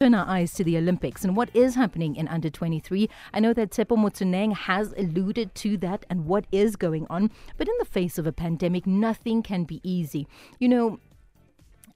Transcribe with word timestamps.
turn 0.00 0.14
our 0.14 0.28
eyes 0.28 0.52
to 0.52 0.62
the 0.62 0.78
Olympics 0.78 1.24
and 1.24 1.34
what 1.34 1.50
is 1.52 1.74
happening 1.74 2.14
in 2.14 2.28
under 2.28 2.48
23. 2.48 3.10
I 3.34 3.40
know 3.40 3.52
that 3.52 3.70
Tshepo 3.72 3.96
Motsoeneng 3.96 4.54
has 4.54 4.94
alluded 4.96 5.56
to 5.56 5.76
that 5.78 6.06
and 6.08 6.24
what 6.24 6.44
is 6.52 6.76
going 6.76 7.04
on, 7.10 7.32
but 7.56 7.66
in 7.66 7.74
the 7.80 7.84
face 7.84 8.16
of 8.16 8.24
a 8.24 8.30
pandemic, 8.30 8.86
nothing 8.86 9.42
can 9.42 9.64
be 9.64 9.80
easy. 9.82 10.28
You 10.60 10.68
know, 10.68 11.00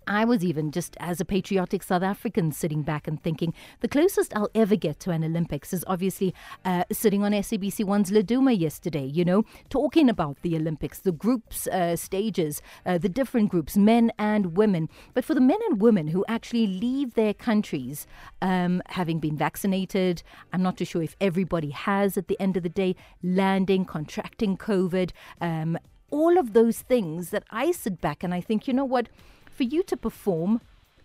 I 0.06 0.24
was 0.24 0.44
even 0.44 0.70
just 0.70 0.96
as 1.00 1.20
a 1.20 1.24
patriotic 1.24 1.82
South 1.82 2.02
African 2.02 2.52
sitting 2.52 2.82
back 2.82 3.06
and 3.06 3.22
thinking 3.22 3.54
the 3.80 3.88
closest 3.88 4.34
I'll 4.36 4.50
ever 4.54 4.76
get 4.76 5.00
to 5.00 5.10
an 5.10 5.24
Olympics 5.24 5.72
is 5.72 5.84
obviously 5.86 6.34
uh, 6.64 6.84
sitting 6.90 7.22
on 7.24 7.32
SABC 7.32 7.84
One's 7.84 8.10
Laduma 8.10 8.58
yesterday, 8.58 9.04
you 9.04 9.24
know, 9.24 9.44
talking 9.70 10.08
about 10.08 10.40
the 10.42 10.56
Olympics, 10.56 10.98
the 11.00 11.12
groups, 11.12 11.66
uh, 11.68 11.96
stages, 11.96 12.62
uh, 12.86 12.98
the 12.98 13.08
different 13.08 13.50
groups, 13.50 13.76
men 13.76 14.12
and 14.18 14.56
women. 14.56 14.88
But 15.14 15.24
for 15.24 15.34
the 15.34 15.40
men 15.40 15.58
and 15.68 15.80
women 15.80 16.08
who 16.08 16.24
actually 16.28 16.66
leave 16.66 17.14
their 17.14 17.34
countries 17.34 18.06
um, 18.40 18.82
having 18.86 19.18
been 19.18 19.36
vaccinated, 19.36 20.22
I'm 20.52 20.62
not 20.62 20.76
too 20.76 20.84
sure 20.84 21.02
if 21.02 21.16
everybody 21.20 21.70
has 21.70 22.16
at 22.16 22.28
the 22.28 22.38
end 22.40 22.56
of 22.56 22.62
the 22.62 22.68
day, 22.68 22.96
landing, 23.22 23.84
contracting 23.84 24.56
COVID, 24.56 25.10
um, 25.40 25.78
all 26.10 26.38
of 26.38 26.52
those 26.52 26.80
things 26.80 27.30
that 27.30 27.44
I 27.50 27.72
sit 27.72 28.00
back 28.00 28.22
and 28.22 28.34
I 28.34 28.40
think, 28.40 28.68
you 28.68 28.74
know 28.74 28.84
what? 28.84 29.08
For 29.52 29.62
you 29.64 29.82
to 29.84 29.96
perform 29.96 30.60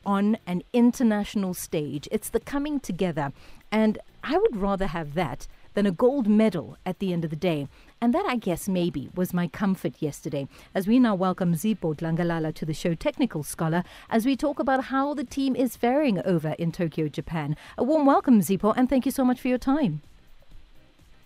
on 0.06 0.38
an 0.48 0.64
international 0.74 1.54
stage. 1.54 2.08
It's 2.12 2.30
the 2.30 2.40
coming 2.40 2.80
together. 2.80 3.34
And 3.72 4.00
I 4.24 4.38
would 4.38 4.56
rather 4.56 4.88
have 4.88 5.14
that 5.16 5.48
than 5.74 5.86
a 5.86 5.92
gold 5.92 6.28
medal 6.28 6.76
at 6.86 6.98
the 7.00 7.14
end 7.14 7.24
of 7.24 7.30
the 7.30 7.36
day. 7.36 7.68
And 8.02 8.14
that, 8.14 8.26
I 8.26 8.36
guess, 8.38 8.68
maybe 8.68 9.10
was 9.14 9.34
my 9.34 9.48
comfort 9.48 10.02
yesterday. 10.02 10.48
As 10.74 10.88
we 10.88 10.98
now 10.98 11.14
welcome 11.14 11.54
Zipho 11.54 11.96
Dlangalala 11.96 12.54
to 12.56 12.66
the 12.66 12.74
show, 12.74 12.96
technical 12.96 13.44
scholar, 13.44 13.84
as 14.10 14.26
we 14.26 14.36
talk 14.36 14.58
about 14.60 14.86
how 14.86 15.14
the 15.14 15.24
team 15.24 15.56
is 15.56 15.76
faring 15.76 16.20
over 16.26 16.56
in 16.58 16.72
Tokyo, 16.72 17.08
Japan. 17.10 17.56
A 17.78 17.84
warm 17.84 18.08
welcome, 18.08 18.40
Zipho, 18.40 18.74
and 18.76 18.90
thank 18.90 19.06
you 19.06 19.12
so 19.12 19.24
much 19.24 19.40
for 19.40 19.50
your 19.50 19.60
time. 19.60 20.02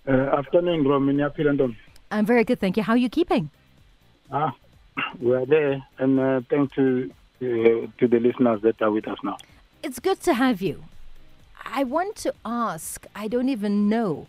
Uh, 0.08 0.12
afternoon, 0.12 0.86
Romania. 0.86 1.32
I'm 2.10 2.26
very 2.26 2.44
good, 2.44 2.60
thank 2.60 2.76
you. 2.76 2.84
How 2.84 2.94
are 2.94 2.98
you 2.98 3.10
keeping? 3.10 3.52
Ah, 4.32 4.54
we 5.20 5.34
are 5.34 5.46
there, 5.46 5.84
and 5.98 6.20
uh, 6.20 6.42
thanks 6.50 6.76
to 6.76 7.12
uh, 7.42 7.46
to 7.98 8.08
the 8.08 8.20
listeners 8.20 8.62
that 8.62 8.82
are 8.82 8.92
with 8.92 9.08
us 9.08 9.18
now. 9.24 9.38
It's 9.84 10.00
good 10.00 10.22
to 10.22 10.34
have 10.34 10.62
you. 10.62 10.84
I 11.64 11.84
want 11.84 12.16
to 12.18 12.34
ask. 12.46 13.06
I 13.16 13.28
don't 13.28 13.50
even 13.50 13.90
know 13.90 14.28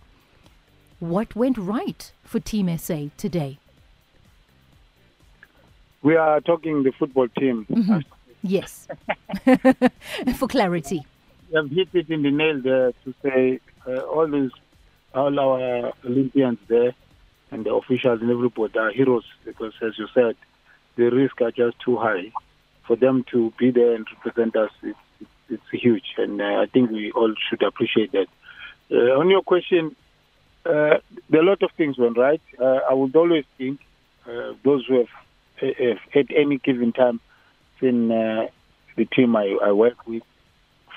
what 1.01 1.35
went 1.35 1.59
right 1.59 2.13
for 2.25 2.41
Team 2.41 2.77
SA 2.79 3.07
today. 3.17 3.59
We 6.03 6.17
are 6.17 6.41
talking 6.41 6.83
the 6.83 6.93
football 6.93 7.29
team. 7.29 7.67
Mm-hmm. 7.71 7.99
Yes, 8.43 8.89
for 10.37 10.49
clarity. 10.49 11.05
We 11.51 11.57
have 11.57 11.71
hit 11.71 11.89
it 11.93 12.11
in 12.11 12.23
the 12.23 12.31
nail 12.31 12.61
there 12.61 12.93
to 13.05 13.15
say 13.23 13.61
uh, 13.87 14.01
all 14.01 14.27
these, 14.27 14.51
all 15.15 15.39
our 15.39 15.93
Olympians 16.05 16.59
there 16.67 16.93
and 17.53 17.65
the 17.65 17.73
officials 17.75 18.21
and 18.21 18.31
everybody 18.31 18.79
are 18.79 18.91
heroes 18.91 19.25
because, 19.45 19.75
as 19.83 19.97
you 19.99 20.09
said, 20.15 20.35
the 20.97 21.11
risks 21.11 21.41
are 21.41 21.51
just 21.51 21.79
too 21.81 21.97
high. 21.97 22.33
For 22.87 22.97
them 22.97 23.25
to 23.31 23.53
be 23.59 23.71
there 23.71 23.95
and 23.95 24.07
represent 24.25 24.57
us, 24.57 24.71
it's, 24.83 24.99
it's 25.49 25.63
huge, 25.71 26.15
and 26.19 26.41
uh, 26.41 26.45
I 26.45 26.67
think 26.67 26.91
we 26.91 27.13
all 27.13 27.35
should 27.49 27.63
appreciate 27.63 28.13
that. 28.13 28.27
Uh, 28.91 29.19
on 29.19 29.31
your 29.31 29.43
question, 29.43 29.95
uh, 30.67 30.99
there 31.31 31.41
are 31.41 31.45
a 31.45 31.47
lot 31.47 31.63
of 31.63 31.71
things 31.77 31.99
went 31.99 32.19
right. 32.19 32.43
Uh, 32.59 32.81
I 32.91 32.95
would 32.95 33.15
always 33.17 33.45
think 33.57 33.81
uh, 34.27 34.53
those 34.65 34.85
who 34.87 34.99
have, 34.99 35.75
have, 35.77 35.99
at 36.15 36.27
any 36.37 36.59
given 36.59 36.93
time 36.93 37.21
in 37.81 38.11
uh, 38.13 38.47
the 38.97 39.05
team 39.07 39.35
I, 39.37 39.57
I 39.63 39.73
work 39.73 40.07
with, 40.07 40.23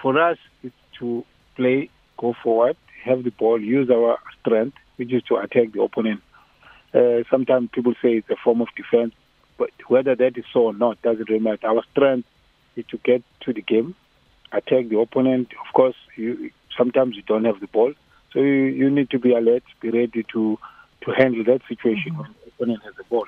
for 0.02 0.20
us, 0.20 0.38
it's 0.64 0.76
to 1.00 1.26
play, 1.56 1.90
go 2.18 2.36
forward, 2.44 2.78
have 3.04 3.24
the 3.24 3.32
ball, 3.32 3.62
use 3.62 3.90
our 3.90 4.20
strength, 4.40 4.78
which 4.98 5.12
is 5.14 5.24
to 5.24 5.38
attack 5.38 5.72
the 5.74 5.82
opponent. 5.82 6.22
Uh, 6.94 7.24
sometimes 7.30 7.70
people 7.72 7.94
say 8.02 8.18
it's 8.18 8.30
a 8.30 8.36
form 8.44 8.62
of 8.62 8.68
defense, 8.76 9.14
but 9.58 9.72
whether 9.88 10.16
that 10.16 10.38
is 10.38 10.46
so 10.52 10.66
or 10.66 10.74
not 10.74 11.02
doesn't 11.02 11.30
really 11.30 11.42
matter. 11.42 11.68
Our 11.68 11.84
strength 11.92 12.28
is 12.76 12.86
to 12.88 12.98
get 12.98 13.24
to 13.42 13.54
the 13.54 13.62
game, 13.62 13.96
attack 14.52 14.90
the 14.90 15.00
opponent. 15.00 15.50
Of 15.66 15.74
course, 15.74 15.96
you, 16.16 16.52
sometimes 16.78 17.16
you 17.16 17.22
don't 17.22 17.46
have 17.46 17.60
the 17.60 17.68
ball, 17.68 17.94
so 18.34 18.40
you, 18.40 18.66
you 18.66 18.90
need 18.90 19.10
to 19.12 19.20
be 19.20 19.34
alert, 19.34 19.64
be 19.82 19.90
ready 19.90 20.26
to 20.34 20.58
to 21.02 21.12
handle 21.12 21.44
that 21.44 21.62
situation 21.68 22.14
mm-hmm. 22.14 22.22
when 22.22 22.34
the 22.44 22.48
opponent 22.48 22.84
has 22.84 22.96
the 22.96 23.04
ball. 23.04 23.28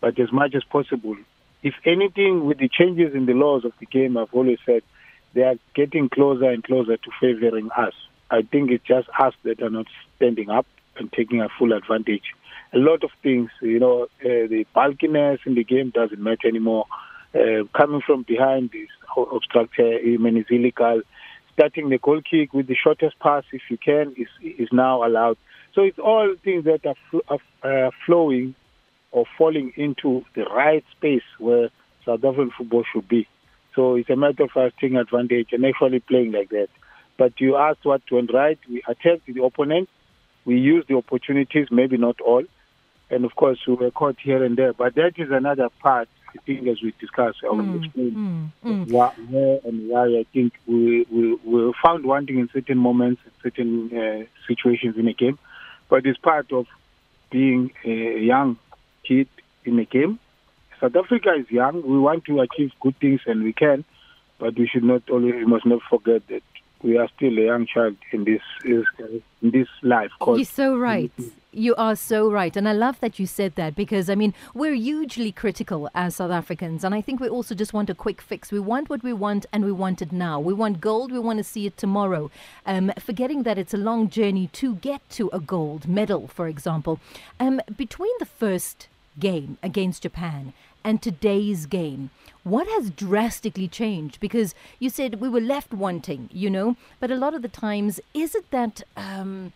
But 0.00 0.18
as 0.18 0.32
much 0.32 0.54
as 0.54 0.62
possible, 0.64 1.16
if 1.62 1.74
anything, 1.84 2.46
with 2.46 2.58
the 2.58 2.68
changes 2.68 3.14
in 3.14 3.26
the 3.26 3.32
laws 3.32 3.64
of 3.64 3.72
the 3.80 3.86
game, 3.86 4.16
I've 4.16 4.32
always 4.32 4.58
said 4.64 4.82
they 5.34 5.42
are 5.42 5.56
getting 5.74 6.08
closer 6.08 6.48
and 6.48 6.62
closer 6.62 6.96
to 6.96 7.10
favoring 7.20 7.70
us. 7.76 7.92
I 8.30 8.42
think 8.42 8.70
it's 8.70 8.84
just 8.84 9.08
us 9.18 9.34
that 9.42 9.60
are 9.60 9.70
not 9.70 9.86
standing 10.16 10.50
up 10.50 10.66
and 10.96 11.12
taking 11.12 11.40
a 11.40 11.48
full 11.58 11.72
advantage 11.72 12.22
a 12.72 12.78
lot 12.78 13.02
of 13.04 13.10
things. 13.22 13.50
You 13.60 13.80
know, 13.80 14.02
uh, 14.04 14.08
the 14.48 14.66
bulkiness 14.74 15.40
in 15.46 15.54
the 15.54 15.64
game 15.64 15.90
doesn't 15.90 16.20
matter 16.20 16.48
anymore. 16.48 16.86
Uh, 17.34 17.64
coming 17.76 18.00
from 18.04 18.22
behind 18.22 18.70
is 18.74 18.88
obstructed, 19.16 20.00
I 20.04 20.16
mean, 20.16 20.36
is 20.36 20.46
illegal. 20.50 21.02
Starting 21.52 21.88
the 21.88 21.98
goal 21.98 22.20
kick 22.28 22.52
with 22.52 22.66
the 22.66 22.76
shortest 22.76 23.18
pass, 23.18 23.44
if 23.52 23.62
you 23.70 23.76
can, 23.76 24.14
is 24.16 24.28
is 24.42 24.68
now 24.72 25.04
allowed. 25.04 25.36
So 25.74 25.82
it's 25.82 25.98
all 25.98 26.34
things 26.42 26.64
that 26.64 26.84
are, 26.86 26.96
fl- 27.10 27.36
are 27.62 27.86
uh, 27.86 27.90
flowing 28.06 28.54
or 29.12 29.26
falling 29.38 29.72
into 29.76 30.24
the 30.34 30.44
right 30.44 30.84
space 30.96 31.22
where 31.38 31.68
South 32.04 32.24
African 32.24 32.50
football 32.56 32.84
should 32.92 33.08
be. 33.08 33.28
So 33.76 33.94
it's 33.94 34.10
a 34.10 34.16
matter 34.16 34.44
of 34.44 34.56
us 34.56 34.72
taking 34.80 34.96
advantage 34.96 35.48
and 35.52 35.64
actually 35.64 36.00
playing 36.00 36.32
like 36.32 36.50
that. 36.50 36.68
But 37.16 37.40
you 37.40 37.56
asked 37.56 37.84
what 37.84 38.02
went 38.10 38.32
right. 38.32 38.58
We 38.68 38.82
attacked 38.88 39.26
the 39.26 39.44
opponent. 39.44 39.88
We 40.44 40.56
used 40.58 40.88
the 40.88 40.96
opportunities, 40.96 41.68
maybe 41.70 41.96
not 41.96 42.20
all 42.20 42.44
and 43.10 43.24
of 43.24 43.34
course 43.34 43.58
we 43.66 43.74
were 43.74 43.90
caught 43.90 44.18
here 44.20 44.42
and 44.44 44.56
there. 44.56 44.72
But 44.72 44.94
that 44.94 45.12
is 45.16 45.30
another 45.30 45.68
part. 45.80 46.08
I 46.28 46.38
think, 46.46 46.68
as 46.68 46.80
we 46.80 46.94
discussed, 47.00 47.38
I 47.42 47.48
will 47.48 47.64
mm, 47.64 47.84
explain 47.84 48.52
mm, 48.64 48.86
mm. 48.86 48.92
where 48.92 49.60
and 49.64 49.88
why 49.88 50.06
I 50.06 50.24
think 50.32 50.52
we, 50.64 51.04
we 51.10 51.34
we 51.44 51.72
found 51.82 52.04
wanting 52.04 52.38
in 52.38 52.48
certain 52.52 52.78
moments, 52.78 53.20
in 53.24 53.32
certain 53.42 53.98
uh, 53.98 54.24
situations 54.46 54.96
in 54.96 55.08
a 55.08 55.12
game. 55.12 55.38
But 55.88 56.06
it's 56.06 56.18
part 56.18 56.52
of 56.52 56.66
being 57.30 57.72
a 57.84 58.20
young 58.20 58.58
kid 59.02 59.28
in 59.64 59.78
a 59.80 59.84
game. 59.84 60.20
South 60.80 60.94
Africa 60.94 61.34
is 61.34 61.50
young. 61.50 61.82
We 61.82 61.98
want 61.98 62.24
to 62.26 62.40
achieve 62.40 62.72
good 62.80 62.96
things, 62.98 63.20
and 63.26 63.42
we 63.42 63.52
can. 63.52 63.84
But 64.38 64.56
we 64.56 64.68
should 64.68 64.84
not 64.84 65.10
always, 65.10 65.34
we 65.34 65.44
must 65.44 65.66
not 65.66 65.82
forget 65.90 66.26
that 66.28 66.42
we 66.82 66.96
are 66.96 67.08
still 67.16 67.36
a 67.38 67.42
young 67.42 67.66
child 67.66 67.96
in 68.12 68.24
this 68.24 68.42
in 68.64 69.22
this 69.42 69.68
life. 69.82 70.10
You're 70.26 70.44
so 70.44 70.76
right. 70.76 71.12
You 71.52 71.74
are 71.74 71.96
so 71.96 72.30
right. 72.30 72.56
And 72.56 72.68
I 72.68 72.72
love 72.72 73.00
that 73.00 73.18
you 73.18 73.26
said 73.26 73.56
that 73.56 73.74
because, 73.74 74.08
I 74.08 74.14
mean, 74.14 74.34
we're 74.54 74.74
hugely 74.74 75.32
critical 75.32 75.90
as 75.96 76.16
South 76.16 76.30
Africans. 76.30 76.84
And 76.84 76.94
I 76.94 77.00
think 77.00 77.18
we 77.18 77.28
also 77.28 77.56
just 77.56 77.72
want 77.72 77.90
a 77.90 77.94
quick 77.94 78.20
fix. 78.20 78.52
We 78.52 78.60
want 78.60 78.88
what 78.88 79.02
we 79.02 79.12
want 79.12 79.46
and 79.52 79.64
we 79.64 79.72
want 79.72 80.00
it 80.00 80.12
now. 80.12 80.38
We 80.38 80.54
want 80.54 80.80
gold. 80.80 81.10
We 81.10 81.18
want 81.18 81.38
to 81.38 81.44
see 81.44 81.66
it 81.66 81.76
tomorrow. 81.76 82.30
Um, 82.66 82.92
forgetting 83.00 83.42
that 83.42 83.58
it's 83.58 83.74
a 83.74 83.78
long 83.78 84.08
journey 84.08 84.46
to 84.52 84.76
get 84.76 85.08
to 85.10 85.28
a 85.32 85.40
gold 85.40 85.88
medal, 85.88 86.28
for 86.28 86.46
example. 86.46 87.00
Um, 87.40 87.60
between 87.76 88.12
the 88.20 88.26
first 88.26 88.86
game 89.18 89.58
against 89.62 90.02
Japan 90.02 90.52
and 90.84 91.02
today's 91.02 91.66
game, 91.66 92.10
what 92.42 92.66
has 92.68 92.90
drastically 92.90 93.68
changed? 93.68 94.18
Because 94.20 94.54
you 94.78 94.88
said 94.88 95.20
we 95.20 95.28
were 95.28 95.40
left 95.40 95.74
wanting, 95.74 96.28
you 96.32 96.48
know, 96.50 96.76
but 96.98 97.10
a 97.10 97.16
lot 97.16 97.34
of 97.34 97.42
the 97.42 97.48
times, 97.48 98.00
is 98.14 98.34
it 98.34 98.50
that. 98.50 98.82
Um, 98.96 99.52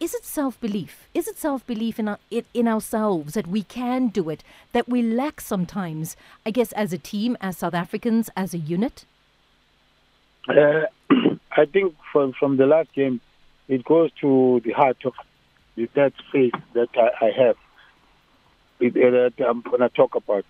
is 0.00 0.14
it 0.14 0.24
self 0.24 0.60
belief? 0.60 1.06
Is 1.14 1.28
it 1.28 1.38
self 1.38 1.64
belief 1.64 2.00
in, 2.00 2.16
in 2.52 2.66
ourselves 2.66 3.34
that 3.34 3.46
we 3.46 3.62
can 3.62 4.08
do 4.08 4.30
it, 4.30 4.42
that 4.72 4.88
we 4.88 5.00
lack 5.00 5.40
sometimes, 5.40 6.16
I 6.44 6.50
guess, 6.50 6.72
as 6.72 6.92
a 6.92 6.98
team, 6.98 7.36
as 7.40 7.58
South 7.58 7.72
Africans, 7.72 8.28
as 8.36 8.52
a 8.52 8.58
unit? 8.58 9.04
Uh, 10.48 10.86
I 11.56 11.66
think 11.66 11.94
from, 12.12 12.32
from 12.32 12.56
the 12.56 12.66
last 12.66 12.92
game, 12.94 13.20
it 13.68 13.84
goes 13.84 14.10
to 14.22 14.60
the 14.64 14.72
heart 14.72 14.96
of 15.04 15.12
the 15.76 15.88
that 15.94 16.14
faith 16.32 16.54
that 16.74 16.88
I, 16.96 17.26
I 17.26 17.30
have, 17.38 17.56
that 18.90 19.32
I'm 19.46 19.62
going 19.62 19.80
to 19.80 19.88
talk 19.88 20.14
about, 20.14 20.44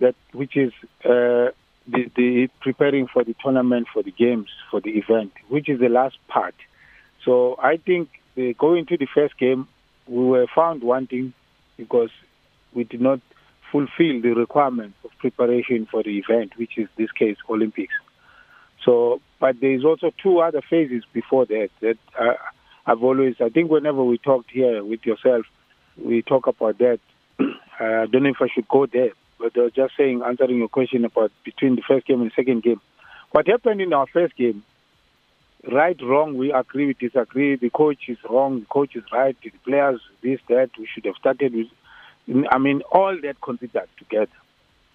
that 0.00 0.14
which 0.32 0.56
is 0.56 0.72
uh, 1.04 1.52
the, 1.86 2.10
the 2.16 2.48
preparing 2.60 3.06
for 3.06 3.24
the 3.24 3.34
tournament, 3.42 3.88
for 3.92 4.02
the 4.02 4.10
games, 4.12 4.48
for 4.70 4.80
the 4.80 4.90
event, 4.90 5.32
which 5.48 5.68
is 5.68 5.80
the 5.80 5.88
last 5.88 6.16
part. 6.28 6.54
So 7.24 7.56
I 7.62 7.76
think 7.76 8.08
uh, 8.36 8.52
going 8.58 8.86
to 8.86 8.96
the 8.96 9.08
first 9.12 9.38
game, 9.38 9.68
we 10.06 10.24
were 10.24 10.46
found 10.54 10.82
wanting 10.82 11.34
because 11.76 12.10
we 12.74 12.84
did 12.84 13.00
not 13.00 13.20
fulfill 13.70 14.20
the 14.22 14.34
requirements 14.36 14.96
of 15.04 15.10
preparation 15.18 15.86
for 15.90 16.02
the 16.02 16.18
event, 16.18 16.52
which 16.56 16.78
is 16.78 16.88
this 16.96 17.10
case 17.12 17.36
Olympics. 17.48 17.94
So, 18.84 19.20
but 19.40 19.60
there 19.60 19.72
is 19.72 19.84
also 19.84 20.10
two 20.22 20.40
other 20.40 20.62
phases 20.62 21.04
before 21.12 21.46
that 21.46 21.68
that 21.80 21.98
uh, 22.18 22.34
I've 22.86 23.02
always. 23.02 23.36
I 23.40 23.48
think 23.50 23.70
whenever 23.70 24.02
we 24.02 24.18
talked 24.18 24.50
here 24.50 24.82
with 24.82 25.04
yourself, 25.04 25.44
we 26.02 26.22
talk 26.22 26.46
about 26.46 26.78
that. 26.78 27.00
I 27.78 28.06
don't 28.06 28.24
know 28.24 28.30
if 28.30 28.40
I 28.40 28.48
should 28.48 28.68
go 28.68 28.86
there, 28.86 29.10
but 29.38 29.56
I 29.56 29.60
was 29.60 29.72
just 29.72 29.96
saying, 29.96 30.22
answering 30.22 30.58
your 30.58 30.68
question 30.68 31.04
about 31.04 31.32
between 31.44 31.76
the 31.76 31.82
first 31.82 32.06
game 32.06 32.20
and 32.20 32.30
the 32.30 32.34
second 32.34 32.62
game. 32.62 32.80
What 33.30 33.46
happened 33.46 33.80
in 33.80 33.92
our 33.92 34.06
first 34.06 34.36
game 34.36 34.64
right, 35.70 36.00
wrong, 36.02 36.36
we 36.36 36.52
agree, 36.52 36.86
we 36.86 36.94
disagree. 36.94 37.56
The 37.56 37.70
coach 37.70 38.08
is 38.08 38.18
wrong, 38.28 38.60
the 38.60 38.66
coach 38.66 38.96
is 38.96 39.04
right, 39.12 39.36
the 39.42 39.50
players, 39.64 40.00
this, 40.22 40.40
that. 40.48 40.70
We 40.78 40.88
should 40.92 41.04
have 41.06 41.16
started 41.16 41.54
with, 41.54 42.46
I 42.50 42.58
mean, 42.58 42.82
all 42.92 43.16
that 43.22 43.40
considered 43.40 43.88
together. 43.98 44.30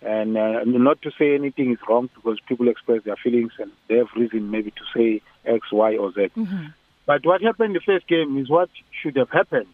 And 0.02 0.38
uh, 0.38 0.64
not 0.66 1.02
to 1.04 1.12
say 1.18 1.34
anything 1.34 1.72
is 1.72 1.80
wrong 1.88 2.10
because 2.14 2.38
people 2.48 2.68
express 2.68 3.04
their 3.04 3.16
feelings 3.16 3.54
and 3.58 3.72
they 3.88 3.98
have 3.98 4.08
reason 4.16 4.52
maybe 4.52 4.72
to 4.72 4.82
say 4.96 5.22
X, 5.46 5.72
Y, 5.72 5.96
or 5.96 6.12
Z. 6.12 6.30
Mm-hmm. 6.36 6.66
But 7.06 7.26
what 7.26 7.42
happened 7.42 7.68
in 7.68 7.74
the 7.74 7.80
first 7.80 8.08
game 8.08 8.38
is 8.38 8.50
what 8.50 8.70
should 9.02 9.16
have 9.16 9.30
happened 9.30 9.68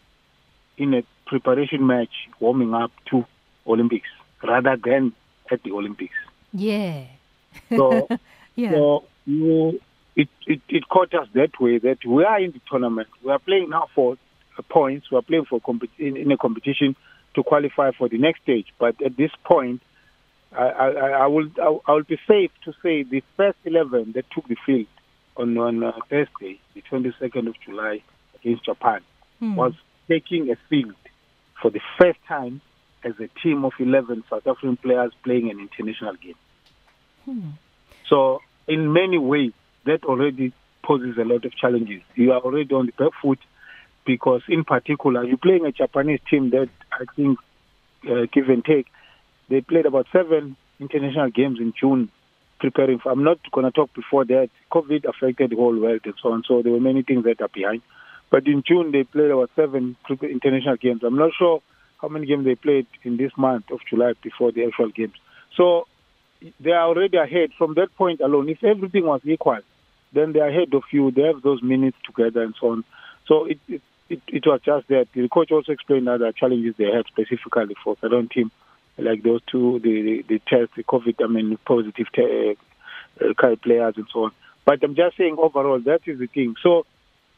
in 0.76 0.94
a 0.94 1.02
preparation 1.30 1.86
match 1.86 2.12
warming 2.40 2.74
up 2.74 2.90
to 3.10 3.24
Olympics 3.66 4.08
rather 4.42 4.76
than 4.84 5.12
at 5.50 5.62
the 5.62 5.70
Olympics. 5.72 6.14
Yeah. 6.52 7.04
So, 7.68 8.08
yeah. 8.56 8.72
so 8.72 9.04
you, 9.26 9.80
it, 10.16 10.28
it, 10.46 10.60
it 10.68 10.88
caught 10.88 11.14
us 11.14 11.28
that 11.34 11.60
way 11.60 11.78
that 11.78 12.04
we 12.04 12.24
are 12.24 12.40
in 12.40 12.50
the 12.50 12.60
tournament. 12.68 13.08
We 13.22 13.30
are 13.30 13.38
playing 13.38 13.70
now 13.70 13.86
for 13.94 14.16
points. 14.68 15.10
We 15.10 15.16
are 15.18 15.22
playing 15.22 15.44
for 15.46 15.60
compet- 15.60 15.98
in, 15.98 16.16
in 16.16 16.30
a 16.32 16.36
competition 16.36 16.96
to 17.34 17.42
qualify 17.44 17.92
for 17.92 18.08
the 18.08 18.18
next 18.18 18.42
stage. 18.42 18.66
But 18.78 19.00
at 19.02 19.16
this 19.16 19.30
point, 19.44 19.80
I, 20.52 20.64
I, 20.66 20.88
I 21.22 21.26
will 21.28 21.48
I 21.62 21.92
will 21.92 22.02
be 22.02 22.18
safe 22.26 22.50
to 22.64 22.72
say 22.82 23.04
the 23.04 23.22
first 23.36 23.56
eleven 23.64 24.12
that 24.16 24.24
took 24.32 24.48
the 24.48 24.56
field 24.66 24.88
on 25.36 25.56
on 25.56 25.84
uh, 25.84 25.92
Thursday, 26.10 26.60
the 26.74 26.82
twenty 26.82 27.14
second 27.20 27.46
of 27.46 27.54
July 27.64 28.02
against 28.34 28.64
Japan, 28.64 29.00
Hmm. 29.38 29.54
was 29.54 29.72
taking 30.08 30.50
a 30.50 30.56
field 30.68 30.94
for 31.60 31.70
the 31.70 31.80
first 31.98 32.18
time 32.26 32.60
as 33.04 33.12
a 33.18 33.28
team 33.42 33.64
of 33.64 33.72
eleven 33.78 34.24
South 34.28 34.46
African 34.46 34.76
players 34.76 35.12
playing 35.22 35.50
an 35.50 35.58
international 35.60 36.14
game. 36.14 36.34
Hmm. 37.24 37.50
So 38.08 38.40
in 38.66 38.92
many 38.92 39.18
ways, 39.18 39.52
that 39.84 40.04
already 40.04 40.52
poses 40.82 41.16
a 41.18 41.24
lot 41.24 41.44
of 41.44 41.54
challenges. 41.56 42.02
You 42.14 42.32
are 42.32 42.40
already 42.40 42.74
on 42.74 42.86
the 42.86 42.92
back 42.92 43.12
foot 43.22 43.38
because, 44.04 44.42
in 44.48 44.64
particular, 44.64 45.24
you're 45.24 45.36
playing 45.36 45.64
a 45.64 45.72
Japanese 45.72 46.20
team 46.28 46.50
that 46.50 46.68
I 46.92 47.04
think, 47.16 47.38
uh, 48.08 48.26
give 48.32 48.48
and 48.48 48.64
take, 48.64 48.86
they 49.48 49.60
played 49.60 49.86
about 49.86 50.06
seven 50.12 50.56
international 50.78 51.30
games 51.30 51.58
in 51.60 51.72
June 51.78 52.10
preparing 52.58 52.98
for. 52.98 53.12
I'm 53.12 53.24
not 53.24 53.38
going 53.52 53.64
to 53.64 53.70
talk 53.70 53.92
before 53.94 54.24
that. 54.26 54.50
COVID 54.70 55.04
affected 55.04 55.50
the 55.50 55.56
whole 55.56 55.78
world 55.78 56.00
and 56.04 56.14
so 56.22 56.32
on, 56.32 56.44
so 56.46 56.62
there 56.62 56.72
were 56.72 56.80
many 56.80 57.02
things 57.02 57.24
that 57.24 57.40
are 57.40 57.48
behind. 57.48 57.82
But 58.30 58.46
in 58.46 58.62
June, 58.66 58.92
they 58.92 59.04
played 59.04 59.30
about 59.30 59.50
seven 59.56 59.96
international 60.08 60.76
games. 60.76 61.02
I'm 61.02 61.16
not 61.16 61.32
sure 61.36 61.62
how 62.00 62.08
many 62.08 62.26
games 62.26 62.44
they 62.44 62.54
played 62.54 62.86
in 63.02 63.16
this 63.16 63.32
month 63.36 63.70
of 63.70 63.80
July 63.88 64.12
before 64.22 64.52
the 64.52 64.64
actual 64.64 64.90
games. 64.90 65.14
So 65.56 65.86
they 66.60 66.70
are 66.70 66.86
already 66.86 67.16
ahead 67.16 67.50
from 67.58 67.74
that 67.74 67.94
point 67.96 68.20
alone. 68.20 68.48
If 68.48 68.64
everything 68.64 69.04
was 69.04 69.20
equal, 69.24 69.58
then 70.12 70.32
they 70.32 70.40
are 70.40 70.48
ahead 70.48 70.72
of 70.74 70.82
you. 70.92 71.10
They 71.10 71.22
have 71.22 71.42
those 71.42 71.62
minutes 71.62 71.98
together 72.04 72.42
and 72.42 72.54
so 72.60 72.68
on. 72.68 72.84
So 73.26 73.44
it 73.46 73.58
it, 73.68 73.82
it, 74.08 74.22
it 74.26 74.46
was 74.46 74.60
just 74.64 74.88
that. 74.88 75.08
The 75.12 75.28
coach 75.28 75.50
also 75.50 75.72
explained 75.72 76.08
other 76.08 76.32
challenges 76.32 76.74
they 76.78 76.90
had 76.90 77.06
specifically 77.06 77.76
for 77.84 77.96
own 78.02 78.28
team, 78.28 78.50
like 78.98 79.22
those 79.22 79.40
two, 79.50 79.80
the 79.80 80.02
the, 80.02 80.24
the 80.28 80.38
test, 80.48 80.70
the 80.76 80.84
COVID, 80.84 81.16
I 81.22 81.26
mean, 81.26 81.58
positive 81.64 82.06
te- 82.12 82.56
uh, 83.20 83.56
players 83.62 83.94
and 83.96 84.06
so 84.12 84.24
on. 84.24 84.32
But 84.64 84.82
I'm 84.82 84.94
just 84.94 85.16
saying 85.16 85.36
overall, 85.38 85.80
that 85.80 86.00
is 86.06 86.18
the 86.18 86.26
thing. 86.26 86.54
So 86.62 86.86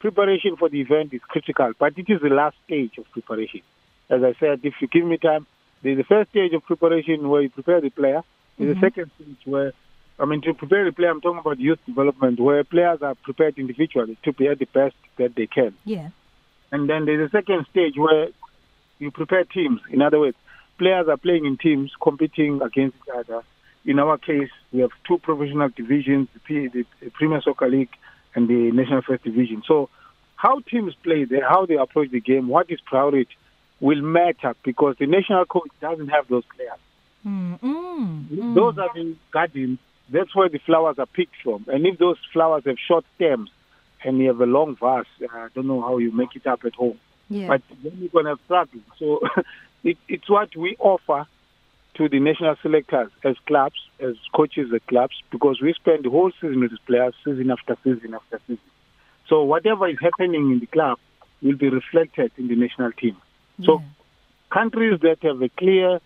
preparation 0.02 0.56
for 0.56 0.69
the 0.69 0.81
event 0.81 1.14
is 1.14 1.20
critical, 1.22 1.72
but 1.78 1.96
it 1.96 2.06
is 2.08 2.20
the 2.20 2.28
last 2.28 2.56
stage 2.64 2.99
of 2.99 3.08
preparation. 3.12 3.60
As 4.10 4.20
I 4.25 4.34
said, 4.40 4.60
if 4.64 4.75
you 4.81 4.88
give 4.88 5.06
me 5.06 5.16
time, 5.16 5.46
there's 5.82 5.96
the 5.96 6.04
first 6.04 6.31
stage 6.31 6.52
of 6.52 6.64
preparation 6.64 7.28
where 7.28 7.43
you 7.43 7.50
prepare 7.50 7.81
the 7.81 7.90
player. 7.90 8.22
There's 8.58 8.76
Mhm. 8.76 8.81
the 8.81 8.87
second 8.87 9.10
stage 9.14 9.46
where, 9.46 9.72
I 10.19 10.25
mean, 10.25 10.40
to 10.43 10.54
prepare 10.54 10.84
the 10.84 10.93
player, 10.93 11.10
I'm 11.10 11.20
talking 11.20 11.38
about 11.38 11.60
youth 11.60 11.78
development, 11.87 12.40
where 12.40 12.64
players 12.64 13.00
are 13.00 13.14
prepared 13.14 13.54
individually 13.58 14.16
to 14.25 14.32
be 14.32 14.49
at 14.49 14.58
the 14.58 14.66
best 14.66 14.96
that 15.19 15.37
they 15.37 15.46
can. 15.46 15.72
Yeah. 15.84 16.08
And 16.72 16.90
then 16.90 17.04
there's 17.04 17.28
a 17.28 17.31
second 17.31 17.66
stage 17.70 17.96
where 17.96 18.28
you 18.99 19.12
prepare 19.12 19.44
teams. 19.44 19.81
In 19.88 20.02
other 20.02 20.19
words, 20.19 20.37
players 20.78 21.06
are 21.08 21.16
playing 21.16 21.44
in 21.46 21.56
teams, 21.58 21.93
competing 22.00 22.60
against 22.60 22.96
each 22.96 23.14
other. 23.14 23.43
In 23.84 24.00
our 24.00 24.19
case, 24.19 24.50
we 24.72 24.81
have 24.81 24.93
two 25.06 25.19
professional 25.19 25.69
divisions, 25.69 26.28
the, 26.34 26.40
P, 26.40 26.66
the 26.66 27.10
Premier 27.10 27.40
Soccer 27.40 27.69
League 27.69 27.94
and 28.34 28.49
the 28.49 28.70
National 28.73 29.02
First 29.02 29.25
Division. 29.25 29.62
So 29.67 29.88
how 30.37 30.61
teams 30.61 30.94
play, 31.02 31.25
there, 31.25 31.49
how 31.49 31.67
they 31.67 31.76
approach 31.76 32.11
the 32.11 32.20
game, 32.20 32.49
what 32.49 32.70
is 32.70 32.81
priority 32.81 33.29
will 33.81 34.00
matter 34.00 34.55
because 34.64 34.96
the 34.99 35.06
national 35.06 35.44
coach 35.44 35.70
doesn't 35.81 36.08
have 36.08 36.29
those 36.29 36.44
players. 36.56 36.79
Mm, 37.26 37.61
mm, 37.61 38.26
mm. 38.29 38.55
Those 38.55 38.79
are 38.79 38.90
the 38.94 39.14
gardens. 39.31 39.79
That's 40.08 40.34
where 40.34 40.49
the 40.49 40.58
flowers 40.58 40.99
are 40.99 41.06
picked 41.06 41.37
from. 41.43 41.64
And 41.69 41.87
if 41.87 41.99
those 41.99 42.17
flowers 42.32 42.64
have 42.67 42.76
short 42.87 43.05
stems 43.17 43.50
and 44.05 44.19
you 44.19 44.29
have 44.29 44.40
a 44.40 44.46
long 44.46 44.76
vase, 44.76 45.06
I 45.31 45.49
don't 45.55 45.67
know 45.67 45.81
how 45.81 45.99
you 45.99 46.12
make 46.12 46.35
it 46.35 46.46
up 46.46 46.64
at 46.64 46.75
home. 46.75 46.99
yeah. 47.28 47.49
But 47.49 47.62
then 47.82 47.96
you're 47.99 48.08
going 48.08 48.25
to 48.25 48.31
have 48.32 48.40
struggle. 48.44 48.81
So 48.99 49.20
it, 49.85 49.99
it's 50.08 50.28
what 50.28 50.55
we 50.56 50.76
offer 50.78 51.26
to 51.94 52.08
the 52.08 52.20
national 52.20 52.56
selectors 52.62 53.10
as 53.24 53.36
clubs, 53.46 53.76
as 54.00 54.14
coaches 54.34 54.72
at 54.74 54.86
clubs, 54.86 55.14
because 55.30 55.60
we 55.60 55.72
spend 55.74 56.04
the 56.04 56.10
whole 56.10 56.32
season 56.40 56.60
with 56.60 56.70
these 56.70 56.78
players, 56.86 57.14
season 57.24 57.50
after 57.50 57.76
season 57.84 58.14
after 58.14 58.40
season. 58.46 58.70
So 59.28 59.42
whatever 59.42 59.88
is 59.88 59.98
happening 60.00 60.50
in 60.52 60.60
the 60.60 60.66
club 60.66 60.98
will 61.42 61.56
be 61.56 61.68
reflected 61.68 62.32
in 62.38 62.48
the 62.48 62.56
national 62.56 62.92
team. 62.92 63.16
So 63.64 63.80
yeah. 63.80 63.86
countries 64.50 65.00
that 65.00 65.18
have 65.22 65.42
a 65.42 65.48
clear 65.50 66.00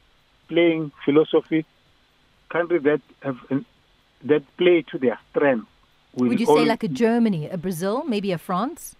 playing 0.48 0.92
philosophy, 1.04 1.64
countries 2.50 2.82
that 2.82 3.00
have 3.22 3.38
that 4.24 4.56
play 4.56 4.82
to 4.90 4.98
their 4.98 5.18
strength. 5.30 5.66
Would 6.14 6.40
you 6.40 6.46
say 6.46 6.64
like 6.64 6.82
a 6.82 6.88
Germany, 6.88 7.48
a 7.48 7.58
Brazil, 7.58 8.04
maybe 8.06 8.32
a 8.32 8.38
France? 8.38 8.96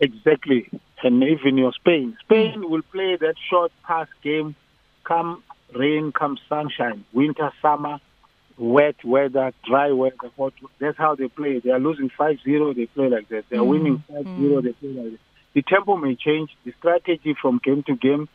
Exactly. 0.00 0.68
And 1.02 1.22
even 1.22 1.58
your 1.58 1.72
Spain. 1.72 2.16
Spain 2.20 2.70
will 2.70 2.82
play 2.82 3.16
that 3.16 3.34
short 3.50 3.72
pass 3.82 4.06
game 4.22 4.54
come 5.04 5.42
rain, 5.78 6.12
come 6.12 6.38
sunshine, 6.48 7.04
winter, 7.12 7.50
summer, 7.62 7.98
wet 8.58 8.96
weather, 9.04 9.52
dry 9.68 9.92
weather, 9.92 10.30
hot. 10.36 10.54
That's 10.80 10.98
how 10.98 11.14
they 11.14 11.28
play. 11.28 11.60
They 11.64 11.70
are 11.70 11.80
losing 11.80 12.10
5 12.16 12.36
0, 12.44 12.74
they 12.74 12.86
play 12.86 13.08
like 13.08 13.28
that. 13.28 13.44
They 13.50 13.56
are 13.56 13.64
Mm, 13.64 13.68
winning 13.68 13.98
5 14.08 14.26
0, 14.36 14.62
they 14.62 14.72
play 14.72 14.90
like 14.90 15.12
that. 15.12 15.20
The 15.54 15.62
tempo 15.62 15.96
may 15.96 16.16
change. 16.16 16.50
The 16.64 16.72
strategy 16.78 17.34
from 17.40 17.60
game 17.62 17.82
to 17.86 17.96
game, 17.96 18.28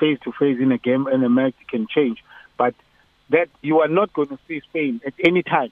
phase 0.00 0.18
to 0.24 0.32
phase 0.38 0.58
in 0.60 0.72
a 0.72 0.78
game 0.78 1.06
and 1.06 1.24
a 1.24 1.28
match 1.28 1.54
can 1.70 1.86
change. 1.94 2.18
But 2.58 2.74
that 3.30 3.48
you 3.62 3.80
are 3.80 3.88
not 3.88 4.12
going 4.12 4.28
to 4.28 4.38
see 4.48 4.60
Spain 4.68 5.00
at 5.06 5.14
any 5.24 5.42
time 5.42 5.70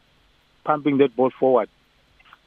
pumping 0.65 0.99
that 0.99 1.15
ball 1.17 1.31
forward. 1.39 1.69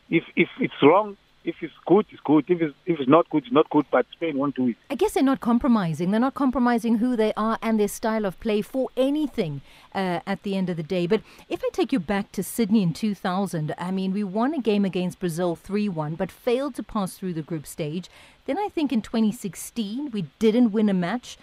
If 0.09 0.23
if 0.35 0.49
it's 0.59 0.73
wrong, 0.81 1.17
if 1.43 1.55
it's 1.61 1.73
good, 1.85 2.05
it's 2.11 2.21
good. 2.23 2.45
If 2.47 2.61
it's 2.61 2.75
if 2.85 2.99
it's 2.99 3.09
not 3.09 3.29
good, 3.29 3.43
it's 3.43 3.51
not 3.51 3.69
good. 3.69 3.85
But 3.91 4.05
Spain 4.11 4.37
won't 4.37 4.55
do 4.55 4.67
it. 4.67 4.75
I 4.89 4.95
guess 4.95 5.13
they're 5.13 5.23
not 5.23 5.39
compromising. 5.39 6.11
They're 6.11 6.19
not 6.19 6.33
compromising 6.33 6.97
who 6.97 7.15
they 7.15 7.33
are 7.37 7.57
and 7.61 7.79
their 7.79 7.87
style 7.87 8.25
of 8.25 8.39
play 8.39 8.61
for 8.61 8.89
anything 8.97 9.61
uh, 9.95 10.19
at 10.27 10.43
the 10.43 10.55
end 10.55 10.69
of 10.69 10.77
the 10.77 10.83
day. 10.83 11.07
But 11.07 11.21
if 11.47 11.63
I 11.63 11.69
take 11.71 11.93
you 11.93 11.99
back 11.99 12.31
to 12.33 12.43
Sydney 12.43 12.83
in 12.83 12.93
2000, 12.93 13.73
I 13.77 13.91
mean, 13.91 14.11
we 14.11 14.23
won 14.23 14.53
a 14.53 14.61
game 14.61 14.85
against 14.85 15.19
Brazil 15.19 15.55
3 15.55 15.89
1, 15.89 16.15
but 16.15 16.31
failed 16.31 16.75
to 16.75 16.83
pass 16.83 17.17
through 17.17 17.33
the 17.33 17.41
group 17.41 17.65
stage. 17.65 18.09
Then 18.45 18.57
I 18.57 18.67
think 18.69 18.91
in 18.91 19.01
2016, 19.01 20.11
we 20.11 20.25
didn't 20.39 20.71
win 20.71 20.89
a 20.89 20.93
match. 20.93 21.37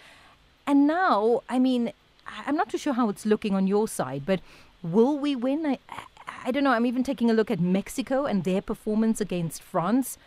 And 0.67 0.85
now, 0.85 1.41
I 1.49 1.59
mean, 1.59 1.91
I'm 2.45 2.55
not 2.55 2.69
too 2.69 2.77
sure 2.77 2.93
how 2.93 3.09
it's 3.09 3.25
looking 3.25 3.55
on 3.55 3.67
your 3.67 3.87
side, 3.87 4.23
but 4.25 4.41
will 4.83 5.17
we 5.17 5.35
win? 5.35 5.65
I, 5.65 5.79
I- 6.47 6.51
don't 6.51 6.63
know. 6.63 6.71
I'm 6.71 6.85
even 6.85 7.03
taking 7.03 7.29
a 7.29 7.33
look 7.33 7.51
at 7.51 7.59
Mexico 7.59 8.25
and 8.25 8.45
their 8.45 8.61
performance 8.61 9.19
against 9.19 9.61
France. 9.61 10.17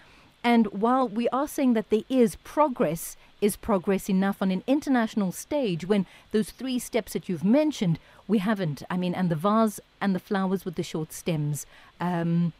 And 0.45 0.67
while 0.67 1.09
we 1.09 1.29
are 1.31 1.49
saying 1.49 1.73
that 1.75 1.89
there 1.89 2.05
is 2.11 2.37
progress, 2.37 3.17
is 3.41 3.57
progress 3.57 4.11
enough 4.11 4.43
on 4.43 4.51
an 4.51 4.63
international 4.67 5.33
stage 5.33 5.87
when 5.87 6.05
those 6.33 6.51
three 6.51 6.79
steps 6.79 7.15
that 7.15 7.29
you've 7.29 7.45
mentioned, 7.45 7.99
we 8.29 8.39
haven't? 8.39 8.83
I 8.91 8.99
mean, 8.99 9.15
and 9.15 9.31
the 9.31 9.35
vase 9.35 9.81
and 9.99 10.15
the 10.15 10.19
flowers 10.19 10.65
with 10.67 10.75
the 10.75 10.83
short 10.83 11.13
stems. 11.13 11.65
Um, 12.01 12.53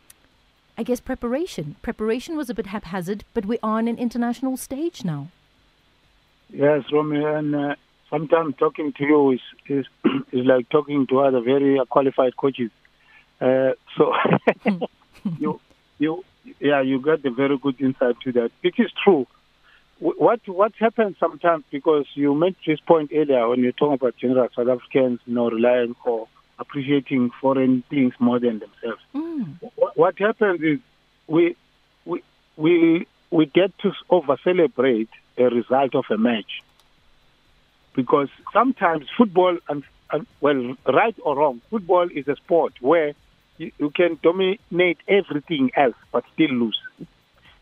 I 0.79 0.83
guess 0.83 1.01
preparation. 1.01 1.77
Preparation 1.83 2.39
was 2.39 2.49
a 2.49 2.55
bit 2.55 2.69
haphazard, 2.69 3.25
but 3.35 3.45
we 3.45 3.59
are 3.63 3.79
on 3.79 3.89
an 3.89 3.99
international 3.99 4.57
stage 4.57 5.05
now. 5.05 5.29
Yes, 6.49 6.85
Romy, 6.91 7.23
and 7.23 7.55
uh, 7.55 7.75
sometimes 8.09 8.55
talking 8.59 8.93
to 8.95 9.05
you 9.05 9.31
is 9.33 9.41
is 9.67 9.87
is 10.33 10.47
like 10.47 10.69
talking 10.71 11.07
to 11.09 11.21
other 11.21 11.41
very 11.41 11.79
qualified 11.91 12.37
coaches. 12.39 12.71
Uh, 13.41 13.73
so 13.97 14.13
you 15.39 15.61
you 15.99 16.25
yeah 16.59 16.81
you 16.81 17.01
got 17.01 17.25
a 17.25 17.31
very 17.31 17.57
good 17.59 17.81
insight 17.81 18.17
to 18.23 18.33
that. 18.33 18.51
It 18.63 18.75
is 18.79 18.91
true. 19.03 19.27
What 19.99 20.41
what 20.47 20.73
happens 20.79 21.17
sometimes 21.19 21.65
because 21.71 22.07
you 22.15 22.35
made 22.35 22.57
this 22.67 22.81
point 22.81 23.11
earlier 23.15 23.49
when 23.49 23.61
you're 23.61 23.73
talking 23.73 23.95
about 23.95 24.17
general 24.17 24.49
South 24.55 24.69
Africans, 24.69 25.21
you 25.27 25.35
know, 25.35 25.51
relying 25.51 25.95
or 26.05 26.29
appreciating 26.59 27.31
foreign 27.41 27.83
things 27.91 28.15
more 28.19 28.39
than 28.39 28.61
themselves. 28.61 29.03
Mm. 29.15 29.57
What, 29.77 29.97
what 29.97 30.19
happens 30.19 30.61
is 30.63 30.79
we 31.27 31.57
we 32.05 32.23
we 32.57 33.07
we 33.31 33.47
get 33.47 33.77
to 33.79 33.93
over 34.11 34.37
celebrate 34.43 35.09
a 35.39 35.45
result 35.45 35.95
of 35.95 36.05
a 36.11 36.19
match 36.19 36.63
because 37.95 38.29
sometimes 38.53 39.07
football 39.17 39.57
and, 39.69 39.83
and 40.13 40.27
well 40.41 40.77
right 40.87 41.17
or 41.23 41.37
wrong 41.37 41.61
football 41.71 42.09
is 42.11 42.29
a 42.29 42.37
sport 42.37 42.75
where 42.81 43.15
you, 43.61 43.91
can 43.91 44.19
dominate 44.23 44.99
everything 45.07 45.71
else 45.77 45.95
but 46.13 46.25
still 46.33 46.51
lose. 46.51 46.79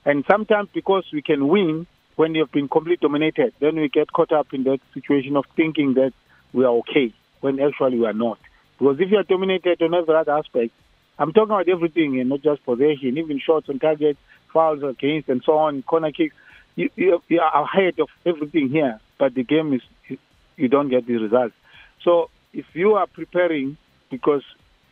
And 0.04 0.24
sometimes 0.30 0.68
because 0.72 1.04
we 1.12 1.22
can 1.22 1.48
win 1.48 1.86
when 2.16 2.34
you've 2.34 2.52
been 2.52 2.68
completely 2.68 3.08
dominated, 3.08 3.52
then 3.60 3.76
we 3.76 3.88
get 3.88 4.12
caught 4.12 4.32
up 4.32 4.54
in 4.54 4.64
that 4.64 4.80
situation 4.94 5.36
of 5.36 5.44
thinking 5.56 5.94
that 5.94 6.12
we 6.52 6.64
are 6.64 6.72
okay 6.72 7.12
when 7.40 7.60
actually 7.60 7.98
we 7.98 8.06
are 8.06 8.12
not. 8.12 8.38
Because 8.78 9.00
if 9.00 9.10
you 9.10 9.18
are 9.18 9.24
dominated 9.24 9.82
on 9.82 9.94
every 9.94 10.14
other 10.14 10.32
aspect, 10.32 10.72
I'm 11.18 11.32
talking 11.32 11.50
about 11.50 11.68
everything 11.68 12.20
and 12.20 12.28
not 12.28 12.42
just 12.42 12.64
possession, 12.64 13.18
even 13.18 13.40
shots 13.40 13.68
on 13.68 13.80
target, 13.80 14.16
fouls 14.52 14.82
against, 14.82 15.28
and 15.28 15.42
so 15.44 15.58
on, 15.58 15.82
corner 15.82 16.12
kicks. 16.12 16.34
You, 16.76 16.90
you, 16.94 17.22
you 17.28 17.40
are 17.40 17.64
ahead 17.64 17.98
of 17.98 18.08
everything 18.24 18.68
here, 18.68 19.00
but 19.18 19.34
the 19.34 19.42
game 19.42 19.74
is 19.74 20.18
you 20.56 20.68
don't 20.68 20.88
get 20.88 21.06
the 21.06 21.16
results. 21.16 21.54
So 22.02 22.30
if 22.52 22.66
you 22.72 22.94
are 22.94 23.08
preparing 23.08 23.76
because 24.10 24.42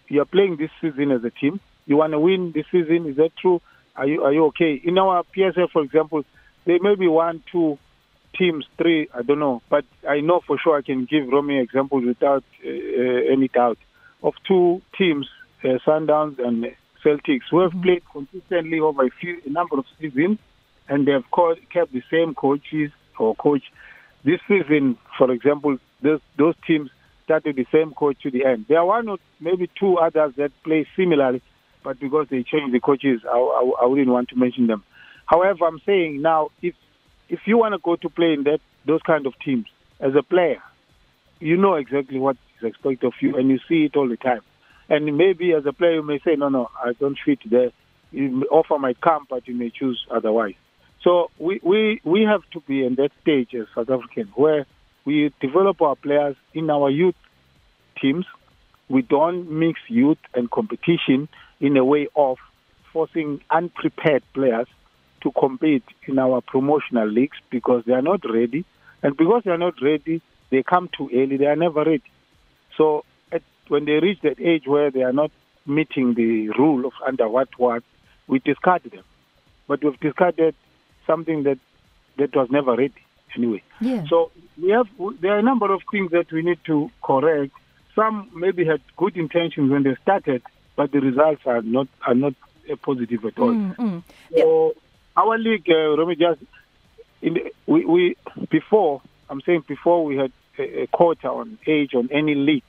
you 0.08 0.20
are 0.22 0.26
playing 0.26 0.56
this 0.56 0.70
season 0.80 1.10
as 1.10 1.24
a 1.24 1.30
team, 1.30 1.60
you 1.86 1.96
want 1.96 2.12
to 2.12 2.20
win 2.20 2.52
this 2.52 2.66
season. 2.70 3.06
Is 3.06 3.16
that 3.16 3.30
true? 3.40 3.60
Are 3.94 4.06
you 4.06 4.24
are 4.24 4.32
you 4.32 4.46
okay? 4.46 4.80
In 4.82 4.98
our 4.98 5.24
PSL, 5.36 5.70
for 5.70 5.82
example, 5.82 6.24
there 6.64 6.78
may 6.80 6.94
be 6.94 7.08
one, 7.08 7.42
two 7.50 7.78
teams, 8.36 8.66
three, 8.76 9.08
I 9.14 9.22
don't 9.22 9.38
know, 9.38 9.62
but 9.70 9.84
I 10.08 10.20
know 10.20 10.40
for 10.46 10.58
sure 10.58 10.76
I 10.76 10.82
can 10.82 11.06
give 11.06 11.28
Romy 11.28 11.58
examples 11.58 12.04
without 12.04 12.44
uh, 12.64 12.68
uh, 12.68 13.32
any 13.32 13.48
doubt 13.48 13.78
of 14.22 14.34
two 14.46 14.82
teams, 14.98 15.28
uh, 15.64 15.78
Sundowns 15.86 16.38
and 16.38 16.66
Celtics, 17.04 17.42
who 17.50 17.60
have 17.60 17.70
mm-hmm. 17.70 17.82
played 17.82 18.02
consistently 18.10 18.80
over 18.80 19.06
a, 19.06 19.10
few, 19.10 19.40
a 19.46 19.50
number 19.50 19.78
of 19.78 19.84
seasons, 20.00 20.38
and 20.88 21.06
they 21.06 21.12
have 21.12 21.30
called, 21.30 21.58
kept 21.72 21.92
the 21.92 22.02
same 22.10 22.34
coaches 22.34 22.90
or 23.18 23.34
coach. 23.36 23.62
This 24.24 24.40
season, 24.48 24.98
for 25.16 25.30
example, 25.30 25.78
those, 26.02 26.20
those 26.36 26.54
teams 26.66 26.90
started 27.26 27.56
the 27.56 27.66
same 27.72 27.92
coach 27.92 28.16
to 28.22 28.30
the 28.30 28.44
end. 28.44 28.66
There 28.68 28.78
are 28.78 28.86
one 28.86 29.08
or 29.08 29.18
maybe 29.40 29.68
two 29.78 29.98
others 29.98 30.32
that 30.36 30.52
play 30.64 30.86
similarly, 30.96 31.42
but 31.82 32.00
because 32.00 32.28
they 32.30 32.42
changed 32.42 32.72
the 32.72 32.80
coaches, 32.80 33.20
I, 33.28 33.36
I, 33.36 33.82
I 33.82 33.86
wouldn't 33.86 34.08
want 34.08 34.28
to 34.30 34.36
mention 34.36 34.68
them. 34.68 34.84
However, 35.26 35.66
I'm 35.66 35.80
saying 35.84 36.22
now, 36.22 36.50
if 36.62 36.74
if 37.28 37.40
you 37.46 37.58
want 37.58 37.74
to 37.74 37.78
go 37.78 37.96
to 37.96 38.08
play 38.08 38.32
in 38.32 38.44
that 38.44 38.60
those 38.86 39.02
kind 39.02 39.26
of 39.26 39.34
teams 39.44 39.66
as 39.98 40.14
a 40.14 40.22
player, 40.22 40.62
you 41.40 41.56
know 41.56 41.74
exactly 41.74 42.20
what 42.20 42.36
is 42.58 42.68
expected 42.68 43.04
of 43.04 43.14
you, 43.20 43.36
and 43.36 43.50
you 43.50 43.58
see 43.68 43.84
it 43.84 43.96
all 43.96 44.08
the 44.08 44.16
time. 44.16 44.42
And 44.88 45.16
maybe 45.16 45.52
as 45.52 45.66
a 45.66 45.72
player, 45.72 45.94
you 45.94 46.02
may 46.02 46.20
say, 46.20 46.36
no, 46.36 46.48
no, 46.48 46.70
I 46.82 46.92
don't 46.92 47.18
fit 47.24 47.40
there. 47.50 47.72
You 48.12 48.46
offer 48.52 48.78
might 48.78 49.00
come, 49.00 49.26
but 49.28 49.48
you 49.48 49.54
may 49.56 49.70
choose 49.70 50.06
otherwise. 50.14 50.54
So 51.02 51.30
we, 51.38 51.60
we, 51.62 52.00
we 52.04 52.22
have 52.22 52.42
to 52.52 52.60
be 52.60 52.84
in 52.84 52.94
that 52.96 53.10
stage 53.22 53.52
as 53.54 53.66
South 53.74 53.90
African 53.90 54.32
where 54.36 54.64
we 55.06 55.32
develop 55.40 55.80
our 55.80 55.96
players 55.96 56.36
in 56.52 56.68
our 56.68 56.90
youth 56.90 57.14
teams. 58.02 58.26
We 58.88 59.02
don't 59.02 59.48
mix 59.50 59.80
youth 59.88 60.18
and 60.34 60.50
competition 60.50 61.28
in 61.60 61.76
a 61.76 61.84
way 61.84 62.08
of 62.14 62.38
forcing 62.92 63.40
unprepared 63.50 64.24
players 64.34 64.66
to 65.22 65.30
compete 65.30 65.84
in 66.06 66.18
our 66.18 66.40
promotional 66.40 67.08
leagues 67.08 67.38
because 67.50 67.84
they 67.86 67.94
are 67.94 68.02
not 68.02 68.20
ready. 68.28 68.64
And 69.02 69.16
because 69.16 69.42
they 69.44 69.52
are 69.52 69.58
not 69.58 69.80
ready, 69.80 70.20
they 70.50 70.62
come 70.62 70.90
too 70.96 71.08
early. 71.14 71.36
They 71.36 71.46
are 71.46 71.56
never 71.56 71.84
ready. 71.84 72.10
So 72.76 73.04
at, 73.30 73.42
when 73.68 73.84
they 73.84 74.00
reach 74.00 74.20
that 74.22 74.40
age 74.40 74.66
where 74.66 74.90
they 74.90 75.02
are 75.02 75.12
not 75.12 75.30
meeting 75.66 76.14
the 76.14 76.48
rule 76.50 76.84
of 76.84 76.92
under 77.06 77.28
what 77.28 77.48
what, 77.58 77.84
we 78.26 78.40
discard 78.40 78.82
them. 78.82 79.04
But 79.68 79.84
we've 79.84 79.98
discarded 80.00 80.54
something 81.06 81.44
that 81.44 81.58
that 82.18 82.34
was 82.34 82.48
never 82.50 82.72
ready 82.72 83.05
anyway. 83.36 83.62
Yeah. 83.80 84.04
So 84.08 84.30
we 84.60 84.70
have 84.70 84.88
there 85.20 85.34
are 85.34 85.38
a 85.38 85.42
number 85.42 85.72
of 85.72 85.82
things 85.90 86.10
that 86.12 86.30
we 86.32 86.42
need 86.42 86.58
to 86.66 86.90
correct. 87.02 87.52
Some 87.94 88.30
maybe 88.34 88.64
had 88.64 88.80
good 88.96 89.16
intentions 89.16 89.70
when 89.70 89.82
they 89.82 89.96
started, 90.02 90.42
but 90.76 90.92
the 90.92 91.00
results 91.00 91.42
are 91.46 91.62
not 91.62 91.88
are 92.06 92.14
not 92.14 92.34
positive 92.82 93.24
at 93.24 93.38
all. 93.38 93.50
Mm, 93.50 93.76
mm. 93.76 94.02
So 94.34 94.74
our 95.16 95.38
league, 95.38 95.68
uh, 95.68 95.96
Romy, 95.96 96.16
just 96.16 96.40
in 97.22 97.34
the, 97.34 97.52
we, 97.66 97.84
we 97.84 98.16
before 98.50 99.02
I'm 99.28 99.40
saying 99.42 99.64
before 99.66 100.04
we 100.04 100.16
had 100.16 100.32
a, 100.58 100.82
a 100.82 100.86
quota 100.86 101.28
on 101.28 101.58
age 101.66 101.94
on 101.94 102.08
any 102.12 102.34
league, 102.34 102.62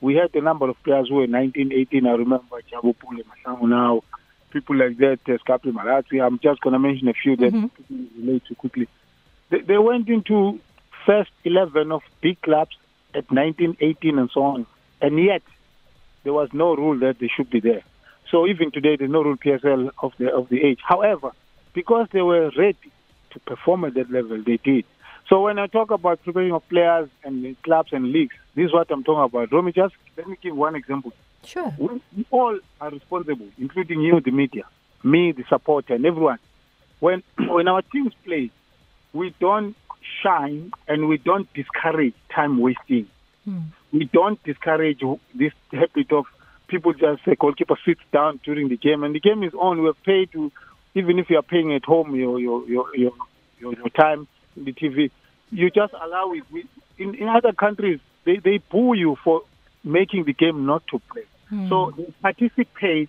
we 0.00 0.14
had 0.14 0.34
a 0.34 0.40
number 0.40 0.68
of 0.68 0.82
players 0.82 1.08
who 1.08 1.16
were 1.16 1.26
19, 1.26 1.72
18. 1.72 2.06
I 2.06 2.10
remember 2.10 2.60
Jabu 2.70 2.94
Pule 2.98 3.22
Mahlangu 3.24 3.68
now, 3.68 4.02
people 4.50 4.76
like 4.76 4.96
that, 4.98 5.18
uh. 5.28 6.20
I'm 6.20 6.38
just 6.38 6.60
going 6.60 6.72
to 6.72 6.78
mention 6.78 7.08
a 7.08 7.14
few 7.14 7.36
that 7.36 7.52
mm-hmm. 7.52 8.26
relate 8.26 8.44
to 8.46 8.54
quickly. 8.54 8.88
They, 9.50 9.60
they 9.60 9.78
went 9.78 10.08
into 10.08 10.60
first 11.04 11.30
11 11.44 11.92
of 11.92 12.02
big 12.20 12.40
clubs 12.42 12.76
at 13.14 13.30
19, 13.30 13.78
18, 13.80 14.18
and 14.18 14.30
so 14.32 14.42
on, 14.42 14.66
and 15.00 15.22
yet 15.22 15.42
there 16.24 16.32
was 16.32 16.48
no 16.52 16.74
rule 16.74 16.98
that 17.00 17.18
they 17.18 17.28
should 17.28 17.50
be 17.50 17.60
there. 17.60 17.82
So 18.30 18.46
even 18.46 18.72
today, 18.72 18.96
there's 18.96 19.10
no 19.10 19.22
rule 19.22 19.36
PSL 19.36 19.90
of 20.02 20.12
the 20.18 20.32
of 20.34 20.48
the 20.48 20.62
age. 20.62 20.80
However, 20.82 21.30
because 21.72 22.08
they 22.12 22.22
were 22.22 22.50
ready 22.56 22.90
to 23.30 23.38
perform 23.40 23.84
at 23.84 23.94
that 23.94 24.10
level, 24.10 24.42
they 24.42 24.56
did. 24.56 24.84
So 25.28 25.42
when 25.42 25.58
I 25.58 25.66
talk 25.66 25.90
about 25.90 26.22
preparing 26.22 26.52
of 26.52 26.68
players 26.68 27.08
and 27.24 27.60
clubs 27.62 27.92
and 27.92 28.12
leagues, 28.12 28.34
this 28.54 28.66
is 28.66 28.72
what 28.72 28.90
I'm 28.90 29.04
talking 29.04 29.24
about. 29.24 29.52
Let 29.52 29.64
me 29.64 29.72
just 29.72 29.94
let 30.16 30.26
me 30.26 30.36
give 30.40 30.56
one 30.56 30.74
example. 30.74 31.12
Sure. 31.44 31.72
We, 31.78 32.00
we 32.16 32.26
all 32.30 32.58
are 32.80 32.90
responsible, 32.90 33.48
including 33.58 34.00
you, 34.00 34.20
the 34.20 34.32
media, 34.32 34.64
me, 35.04 35.32
the 35.32 35.44
supporter, 35.48 35.94
and 35.94 36.04
everyone. 36.04 36.38
When 36.98 37.22
when 37.38 37.68
our 37.68 37.82
teams 37.82 38.12
play, 38.24 38.50
we 39.16 39.34
don't 39.40 39.76
shine 40.22 40.70
and 40.86 41.08
we 41.08 41.18
don't 41.18 41.52
discourage 41.54 42.14
time 42.34 42.58
wasting. 42.58 43.08
Hmm. 43.44 43.60
We 43.92 44.04
don't 44.12 44.42
discourage 44.44 45.02
this 45.34 45.52
habit 45.72 46.12
of 46.12 46.26
people 46.68 46.92
just 46.92 47.24
say 47.24 47.36
goalkeeper 47.38 47.76
sits 47.84 48.00
down 48.12 48.40
during 48.44 48.68
the 48.68 48.76
game 48.76 49.04
and 49.04 49.14
the 49.14 49.20
game 49.20 49.42
is 49.42 49.54
on. 49.54 49.82
We're 49.82 49.94
paid 49.94 50.32
to 50.32 50.52
even 50.94 51.18
if 51.18 51.30
you 51.30 51.38
are 51.38 51.42
paying 51.42 51.72
at 51.74 51.84
home 51.84 52.14
your 52.14 52.40
your 52.40 52.66
your 52.68 52.96
your, 52.96 53.12
your, 53.60 53.74
your 53.74 53.88
time 53.90 54.26
in 54.56 54.64
the 54.64 54.72
TV, 54.72 55.10
you 55.50 55.70
just 55.70 55.92
allow 55.92 56.32
it. 56.32 56.44
We, 56.50 56.66
in 56.98 57.14
in 57.14 57.28
other 57.28 57.52
countries, 57.52 58.00
they 58.24 58.36
they 58.36 58.58
boo 58.58 58.94
you 58.94 59.16
for 59.22 59.42
making 59.84 60.24
the 60.24 60.32
game 60.32 60.66
not 60.66 60.82
to 60.88 61.00
play. 61.12 61.24
Mm. 61.52 61.68
So 61.68 61.92
they 61.96 62.12
participate 62.22 63.08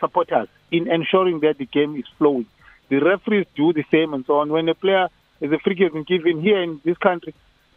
supporters 0.00 0.48
in 0.70 0.90
ensuring 0.90 1.40
that 1.40 1.58
the 1.58 1.66
game 1.66 1.96
is 1.96 2.04
flowing. 2.18 2.46
The 2.88 2.98
referees 2.98 3.46
do 3.54 3.72
the 3.72 3.84
same 3.90 4.14
and 4.14 4.24
so 4.26 4.38
on. 4.38 4.50
When 4.50 4.68
a 4.68 4.74
player 4.74 5.08
is 5.40 5.52
a 5.52 5.58
free 5.58 5.76
kick 5.76 5.92
given 6.06 6.40
here 6.40 6.62
in 6.62 6.80
this 6.84 6.96
country, 6.98 7.34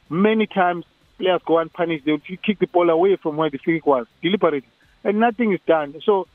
many 0.09 0.47
times 0.47 0.85
players 1.17 1.41
go 1.45 1.59
unpunished. 1.59 2.05
They 2.05 2.11
will 2.13 2.19
kick 2.19 2.59
the 2.59 2.67
ball 2.67 2.89
away 2.89 3.15
from 3.17 3.37
where 3.37 3.49
the 3.49 3.57
free 3.57 3.77
kick 3.77 3.85
was 3.85 4.07
deliberately, 4.21 4.69
and 5.03 5.19
nothing 5.19 5.53
is 5.53 5.59
done. 5.67 6.01
So 6.05 6.27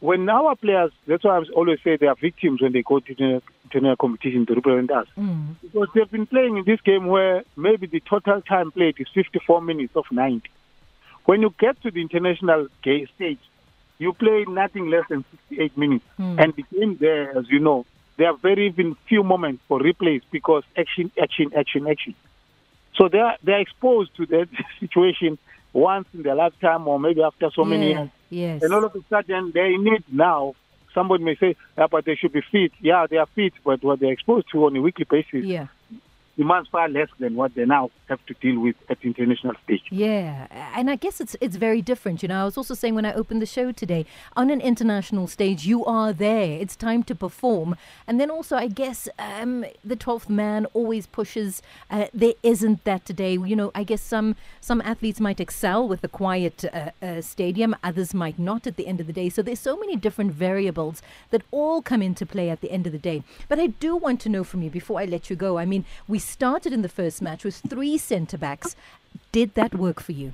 when 0.00 0.28
our 0.28 0.56
players, 0.56 0.92
that's 1.06 1.24
why 1.24 1.38
I 1.38 1.42
always 1.54 1.78
say 1.84 1.96
they 1.96 2.06
are 2.06 2.14
victims 2.14 2.62
when 2.62 2.72
they 2.72 2.82
go 2.82 3.00
to 3.00 3.14
the 3.14 3.42
international 3.64 3.96
competition 3.96 4.46
to 4.46 4.54
represent 4.54 4.90
us. 4.90 5.06
Mm. 5.16 5.56
Because 5.60 5.88
they've 5.94 6.10
been 6.10 6.26
playing 6.26 6.56
in 6.56 6.64
this 6.64 6.80
game 6.80 7.06
where 7.06 7.44
maybe 7.56 7.86
the 7.86 8.00
total 8.00 8.40
time 8.40 8.72
played 8.72 8.96
is 8.98 9.08
54 9.14 9.60
minutes 9.60 9.94
of 9.94 10.06
90. 10.10 10.48
When 11.26 11.42
you 11.42 11.54
get 11.58 11.80
to 11.82 11.90
the 11.90 12.00
international 12.00 12.68
stage, 12.82 13.38
you 13.98 14.14
play 14.14 14.46
nothing 14.48 14.88
less 14.88 15.04
than 15.10 15.24
68 15.48 15.76
minutes. 15.76 16.04
Mm. 16.18 16.42
And 16.42 16.54
the 16.54 16.64
game 16.74 16.96
there, 16.96 17.36
as 17.36 17.44
you 17.50 17.60
know, 17.60 17.84
there 18.20 18.28
are 18.28 18.36
very 18.36 18.66
even 18.66 18.96
few 19.08 19.22
moments 19.22 19.62
for 19.66 19.80
replays 19.80 20.20
because 20.30 20.62
action, 20.76 21.10
action, 21.20 21.52
action, 21.56 21.88
action. 21.88 22.14
So 22.94 23.08
they 23.08 23.18
are, 23.18 23.36
they 23.42 23.52
are 23.52 23.60
exposed 23.60 24.14
to 24.18 24.26
that 24.26 24.48
situation 24.80 25.38
once 25.72 26.06
in 26.12 26.22
their 26.22 26.34
lifetime 26.34 26.86
or 26.86 27.00
maybe 27.00 27.22
after 27.22 27.50
so 27.50 27.62
yeah, 27.62 27.70
many 27.70 27.86
years. 27.94 28.08
Yes. 28.28 28.62
And 28.62 28.74
all 28.74 28.84
of 28.84 28.94
a 28.94 29.00
sudden, 29.08 29.52
they 29.54 29.70
need 29.78 30.04
now. 30.12 30.54
Somebody 30.92 31.24
may 31.24 31.36
say, 31.36 31.56
yeah, 31.78 31.86
but 31.90 32.04
they 32.04 32.14
should 32.14 32.32
be 32.32 32.42
fit. 32.42 32.72
Yeah, 32.80 33.06
they 33.08 33.16
are 33.16 33.26
fit, 33.34 33.54
but 33.64 33.82
what 33.82 34.00
they're 34.00 34.12
exposed 34.12 34.50
to 34.52 34.66
on 34.66 34.76
a 34.76 34.82
weekly 34.82 35.06
basis 35.08 35.46
yeah 35.46 35.68
demands 36.40 36.68
far 36.76 36.88
less 36.88 37.10
than 37.22 37.32
what 37.40 37.50
they 37.54 37.66
now 37.66 37.90
have 38.08 38.22
to 38.24 38.34
deal 38.44 38.58
with 38.66 38.76
at 38.88 38.96
international 39.02 39.54
stage. 39.64 39.84
Yeah, 39.90 40.46
and 40.78 40.86
I 40.94 40.96
guess 41.04 41.16
it's 41.20 41.36
it's 41.44 41.56
very 41.68 41.82
different. 41.92 42.16
You 42.22 42.28
know, 42.30 42.40
I 42.42 42.46
was 42.50 42.56
also 42.60 42.74
saying 42.80 42.94
when 42.94 43.08
I 43.10 43.12
opened 43.20 43.40
the 43.42 43.52
show 43.58 43.66
today, 43.72 44.02
on 44.40 44.46
an 44.56 44.60
international 44.72 45.26
stage, 45.36 45.60
you 45.72 45.84
are 45.84 46.12
there. 46.26 46.50
It's 46.62 46.76
time 46.76 47.02
to 47.10 47.14
perform, 47.14 47.68
and 48.06 48.14
then 48.18 48.30
also, 48.36 48.56
I 48.56 48.68
guess 48.82 48.98
um, 49.18 49.66
the 49.84 49.96
twelfth 50.04 50.30
man 50.30 50.60
always 50.78 51.04
pushes. 51.18 51.50
Uh, 51.90 52.06
there 52.22 52.38
isn't 52.42 52.84
that 52.84 53.04
today. 53.04 53.34
You 53.50 53.56
know, 53.60 53.70
I 53.74 53.84
guess 53.90 54.02
some 54.14 54.28
some 54.60 54.80
athletes 54.92 55.20
might 55.20 55.40
excel 55.46 55.86
with 55.86 56.02
a 56.10 56.12
quiet 56.22 56.56
uh, 56.64 56.90
uh, 57.02 57.20
stadium, 57.20 57.76
others 57.84 58.14
might 58.14 58.38
not. 58.38 58.66
At 58.70 58.76
the 58.80 58.86
end 58.86 59.00
of 59.02 59.06
the 59.06 59.16
day, 59.20 59.28
so 59.28 59.42
there's 59.42 59.64
so 59.70 59.76
many 59.76 59.96
different 60.06 60.32
variables 60.48 60.96
that 61.32 61.42
all 61.50 61.82
come 61.90 62.02
into 62.08 62.24
play 62.24 62.48
at 62.54 62.60
the 62.64 62.70
end 62.76 62.86
of 62.86 62.92
the 62.92 63.04
day. 63.10 63.18
But 63.50 63.58
I 63.64 63.66
do 63.86 63.90
want 64.06 64.18
to 64.22 64.28
know 64.34 64.44
from 64.50 64.62
you 64.62 64.70
before 64.70 64.98
I 65.02 65.04
let 65.04 65.28
you 65.30 65.36
go. 65.36 65.58
I 65.58 65.66
mean, 65.72 65.84
we 66.08 66.18
started 66.30 66.72
in 66.72 66.82
the 66.82 66.88
first 66.88 67.20
match 67.20 67.44
with 67.44 67.56
three 67.56 67.98
centre 67.98 68.38
backs. 68.38 68.76
Did 69.32 69.54
that 69.54 69.74
work 69.74 70.00
for 70.00 70.12
you? 70.12 70.32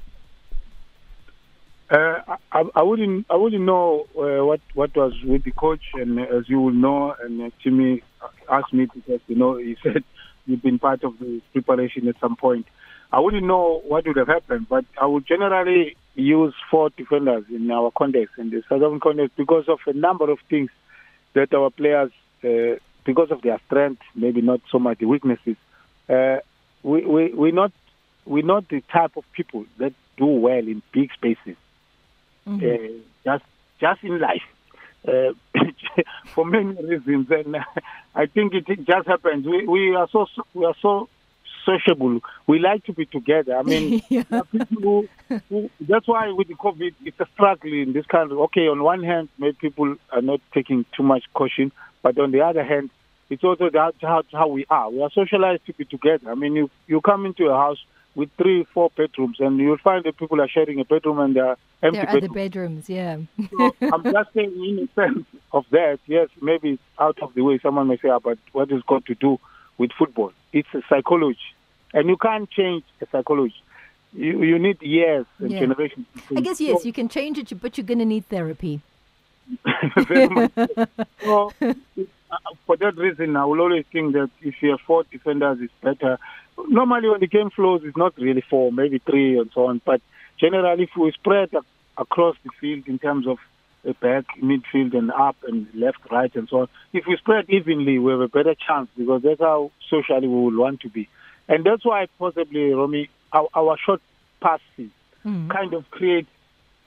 Uh, 1.88 2.20
I, 2.50 2.64
I, 2.74 2.82
wouldn't. 2.82 3.26
I 3.30 3.36
wouldn't 3.36 3.62
know 3.62 4.06
uh, 4.18 4.44
what 4.44 4.60
what 4.74 4.96
was 4.96 5.12
with 5.24 5.44
the 5.44 5.52
coach, 5.52 5.84
and 5.94 6.18
as 6.18 6.48
you 6.48 6.60
will 6.60 6.72
know, 6.72 7.14
and 7.22 7.40
uh, 7.40 7.50
Jimmy 7.62 8.02
asked 8.50 8.72
me 8.72 8.88
because 8.92 9.20
you 9.28 9.36
know 9.36 9.56
he 9.56 9.76
said 9.82 10.02
you've 10.46 10.62
been 10.62 10.80
part 10.80 11.04
of 11.04 11.18
the 11.20 11.40
preparation 11.52 12.08
at 12.08 12.18
some 12.20 12.34
point. 12.34 12.66
I 13.12 13.20
wouldn't 13.20 13.46
know 13.46 13.82
what 13.86 14.04
would 14.06 14.16
have 14.16 14.26
happened, 14.26 14.66
but 14.68 14.84
I 15.00 15.06
would 15.06 15.26
generally 15.26 15.96
use 16.16 16.54
four 16.70 16.90
defenders 16.90 17.44
in 17.50 17.70
our 17.70 17.92
context, 17.96 18.34
in 18.36 18.50
the 18.50 18.64
southern 18.68 18.98
context, 18.98 19.36
because 19.36 19.68
of 19.68 19.78
a 19.86 19.92
number 19.92 20.28
of 20.28 20.38
things 20.50 20.70
that 21.34 21.54
our 21.54 21.70
players, 21.70 22.10
uh, 22.42 22.80
because 23.04 23.30
of 23.30 23.42
their 23.42 23.60
strength, 23.66 24.02
maybe 24.16 24.40
not 24.42 24.60
so 24.72 24.80
much 24.80 24.98
the 24.98 25.06
weaknesses, 25.06 25.56
uh, 26.08 26.38
we, 26.82 27.04
we, 27.04 27.32
we're, 27.32 27.52
not, 27.52 27.72
we're 28.24 28.44
not 28.44 28.68
the 28.68 28.80
type 28.92 29.16
of 29.16 29.24
people 29.32 29.64
that 29.78 29.92
do 30.16 30.26
well 30.26 30.58
in 30.58 30.82
big 30.92 31.12
spaces, 31.12 31.56
mm-hmm. 32.46 32.64
uh, 32.64 33.02
just, 33.24 33.44
just 33.80 34.02
in 34.02 34.18
life. 34.18 34.42
Uh, 35.06 35.32
for 36.34 36.44
many 36.44 36.74
reasons, 36.82 37.30
and 37.30 37.56
I 38.14 38.26
think 38.26 38.54
it, 38.54 38.68
it 38.68 38.84
just 38.84 39.06
happens. 39.06 39.46
We, 39.46 39.64
we 39.64 39.94
are 39.94 40.08
so 40.10 40.26
we 40.52 40.64
are 40.64 40.74
so 40.82 41.08
sociable. 41.66 42.20
We 42.46 42.58
like 42.58 42.84
to 42.84 42.92
be 42.92 43.04
together. 43.04 43.56
I 43.56 43.62
mean, 43.62 44.02
yeah. 44.08 44.22
who, 44.70 45.08
who, 45.48 45.70
that's 45.80 46.08
why 46.08 46.30
with 46.32 46.48
the 46.48 46.54
COVID, 46.54 46.94
it's 47.04 47.20
a 47.20 47.26
struggle 47.34 47.72
in 47.72 47.92
this 47.92 48.06
of. 48.10 48.32
Okay, 48.32 48.68
on 48.68 48.82
one 48.82 49.02
hand, 49.02 49.28
maybe 49.38 49.56
people 49.60 49.96
are 50.10 50.22
not 50.22 50.40
taking 50.54 50.86
too 50.96 51.02
much 51.02 51.24
caution, 51.34 51.72
but 52.02 52.18
on 52.18 52.30
the 52.30 52.40
other 52.40 52.64
hand, 52.64 52.90
it's 53.28 53.44
also 53.44 53.70
that 53.70 53.94
how, 54.00 54.22
how 54.32 54.48
we 54.48 54.66
are. 54.70 54.90
We 54.90 55.02
are 55.02 55.10
socialized 55.10 55.66
to 55.66 55.72
be 55.72 55.84
together. 55.84 56.30
I 56.30 56.34
mean, 56.34 56.54
you 56.54 56.70
you 56.86 57.00
come 57.00 57.26
into 57.26 57.46
a 57.46 57.56
house 57.56 57.78
with 58.16 58.30
three, 58.38 58.64
four 58.72 58.90
bedrooms, 58.96 59.36
and 59.40 59.58
you'll 59.58 59.76
find 59.76 60.02
that 60.04 60.16
people 60.16 60.40
are 60.40 60.48
sharing 60.48 60.80
a 60.80 60.84
bedroom 60.84 61.20
and 61.20 61.36
they're 61.36 61.56
empty. 61.82 61.98
There 61.98 62.08
are 62.08 62.16
other 62.16 62.28
bedrooms, 62.28 62.88
yeah. 62.88 63.18
so 63.50 63.76
I'm 63.82 64.02
just 64.02 64.32
saying, 64.32 64.52
in 64.52 64.88
a 64.88 64.94
sense 64.94 65.26
of 65.52 65.66
that, 65.70 66.00
yes, 66.06 66.28
maybe 66.40 66.70
it's 66.72 66.82
out 66.98 67.22
of 67.22 67.34
the 67.34 67.42
way. 67.42 67.58
Someone 67.62 67.88
may 67.88 67.98
say, 67.98 68.08
oh, 68.08 68.18
but 68.18 68.38
what 68.52 68.72
is 68.72 68.82
got 68.82 69.04
to 69.06 69.14
do 69.14 69.38
with 69.76 69.92
football? 69.92 70.32
It's 70.52 70.68
a 70.72 70.82
psychology. 70.88 71.38
And 71.92 72.08
you 72.08 72.16
can't 72.16 72.50
change 72.50 72.84
the 72.98 73.06
psychology. 73.12 73.62
You, 74.14 74.42
you 74.42 74.58
need 74.58 74.80
years 74.80 75.26
and 75.38 75.50
yeah. 75.50 75.60
generations. 75.60 76.06
I 76.34 76.40
guess, 76.40 76.58
yes, 76.58 76.86
you 76.86 76.92
can 76.94 77.10
change 77.10 77.36
it, 77.38 77.60
but 77.60 77.76
you're 77.76 77.86
going 77.86 77.98
to 77.98 78.06
need 78.06 78.26
therapy. 78.28 78.80
Very 80.08 80.28
much. 80.28 80.52
so, 81.22 81.52
for 82.66 82.76
that 82.76 82.96
reason, 82.96 83.36
I 83.36 83.44
will 83.44 83.60
always 83.60 83.84
think 83.92 84.12
that 84.14 84.30
if 84.42 84.54
you 84.60 84.70
have 84.70 84.80
four 84.86 85.04
defenders, 85.04 85.58
it's 85.60 85.72
better. 85.82 86.18
Normally, 86.68 87.08
when 87.08 87.20
the 87.20 87.26
game 87.26 87.50
flows, 87.50 87.82
it's 87.84 87.96
not 87.96 88.16
really 88.18 88.42
four, 88.48 88.72
maybe 88.72 88.98
three, 88.98 89.38
and 89.38 89.50
so 89.54 89.66
on. 89.66 89.80
But 89.84 90.00
generally, 90.38 90.84
if 90.84 90.90
we 90.98 91.12
spread 91.12 91.50
across 91.96 92.36
the 92.44 92.50
field 92.60 92.88
in 92.88 92.98
terms 92.98 93.26
of 93.26 93.38
back, 94.00 94.24
midfield, 94.42 94.96
and 94.96 95.12
up, 95.12 95.36
and 95.46 95.68
left, 95.74 95.98
right, 96.10 96.34
and 96.34 96.48
so 96.48 96.62
on, 96.62 96.68
if 96.92 97.04
we 97.06 97.16
spread 97.16 97.48
evenly, 97.48 97.98
we 97.98 98.10
have 98.10 98.20
a 98.20 98.28
better 98.28 98.54
chance 98.54 98.88
because 98.96 99.22
that's 99.22 99.40
how 99.40 99.70
socially 99.88 100.26
we 100.26 100.34
will 100.34 100.58
want 100.58 100.80
to 100.80 100.88
be. 100.88 101.08
And 101.48 101.64
that's 101.64 101.84
why 101.84 102.06
possibly, 102.18 102.72
Romy, 102.72 103.08
our, 103.32 103.48
our 103.54 103.76
short 103.78 104.00
passes 104.40 104.90
mm. 105.24 105.50
kind 105.50 105.74
of 105.74 105.88
create, 105.90 106.26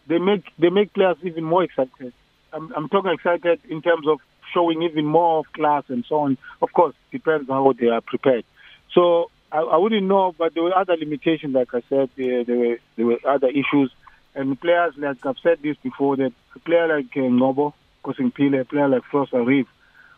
they 0.08 0.18
make 0.18 0.44
they 0.58 0.70
make 0.70 0.94
players 0.94 1.18
even 1.24 1.44
more 1.44 1.64
excited. 1.64 2.14
I'm, 2.52 2.74
I'm 2.76 2.90
talking 2.90 3.12
excited 3.12 3.62
in 3.70 3.82
terms 3.82 4.08
of 4.08 4.20
showing 4.54 4.84
even 4.84 5.06
more 5.06 5.40
of 5.40 5.52
class 5.54 5.84
and 5.90 6.06
so 6.08 6.20
on. 6.20 6.38
Of 6.62 6.74
course, 6.74 6.96
depends 7.12 7.50
on 7.50 7.64
how 7.64 7.74
they 7.74 7.88
are 7.88 8.02
prepared. 8.02 8.46
So 8.94 9.30
I, 9.52 9.60
I 9.60 9.78
wouldn't 9.78 10.06
know, 10.08 10.34
but 10.38 10.54
there 10.54 10.64
were 10.64 10.76
other 10.76 10.96
limitations, 10.98 11.54
like 11.54 11.74
I 11.74 11.82
said, 11.90 12.10
there, 12.16 12.44
there 12.44 12.58
were 12.58 12.78
there 12.96 13.06
were 13.06 13.20
other 13.28 13.48
issues. 13.48 13.92
And 14.36 14.60
players, 14.60 14.94
like 14.98 15.26
I've 15.26 15.40
said 15.40 15.60
this 15.62 15.76
before, 15.78 16.16
that 16.18 16.32
a 16.56 16.60
player 16.60 16.88
like 16.88 17.18
uh, 17.18 17.22
Nobo, 17.22 17.74
Kosimpile, 18.04 18.62
a 18.62 18.66
player 18.66 18.88
like 18.88 19.04
Frost 19.06 19.34
Reeve, 19.34 19.68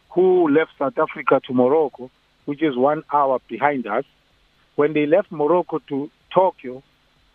who 0.10 0.50
left 0.50 0.72
South 0.78 0.98
Africa 0.98 1.40
to 1.48 1.54
Morocco, 1.54 2.12
which 2.46 2.62
is 2.62 2.76
one 2.76 3.04
hour 3.12 3.40
behind 3.48 3.88
us, 3.88 4.04
when 4.76 4.94
they 4.94 5.06
left 5.06 5.32
Morocco 5.32 5.80
to 5.88 6.12
Tokyo, 6.34 6.84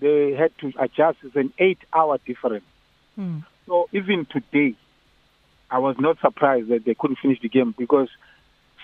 they 0.01 0.33
had 0.33 0.57
to 0.59 0.73
adjust. 0.79 1.19
It's 1.23 1.37
an 1.37 1.53
eight-hour 1.59 2.19
difference. 2.27 2.65
Mm. 3.19 3.45
So 3.67 3.89
even 3.93 4.27
today, 4.27 4.75
I 5.71 5.79
was 5.79 5.97
not 5.99 6.19
surprised 6.21 6.69
that 6.69 6.85
they 6.85 6.95
couldn't 6.95 7.19
finish 7.21 7.41
the 7.41 7.49
game 7.49 7.75
because 7.77 8.09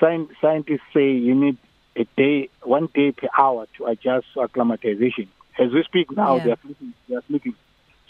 scientists 0.01 0.83
say 0.93 1.13
you 1.13 1.35
need 1.35 1.59
a 1.97 2.05
day, 2.17 2.49
one 2.63 2.89
day 2.95 3.13
per 3.13 3.29
hour 3.39 3.67
to 3.77 3.87
adjust 3.87 4.27
to 4.35 4.41
acclimatization. 4.41 5.29
As 5.59 5.73
we 5.73 5.83
speak 5.85 6.11
now, 6.11 6.37
yeah. 6.37 6.45
they 6.45 6.51
are 6.53 6.59
sleeping. 6.63 6.95
They 7.09 7.15
are 7.15 7.23
sleeping. 7.29 7.55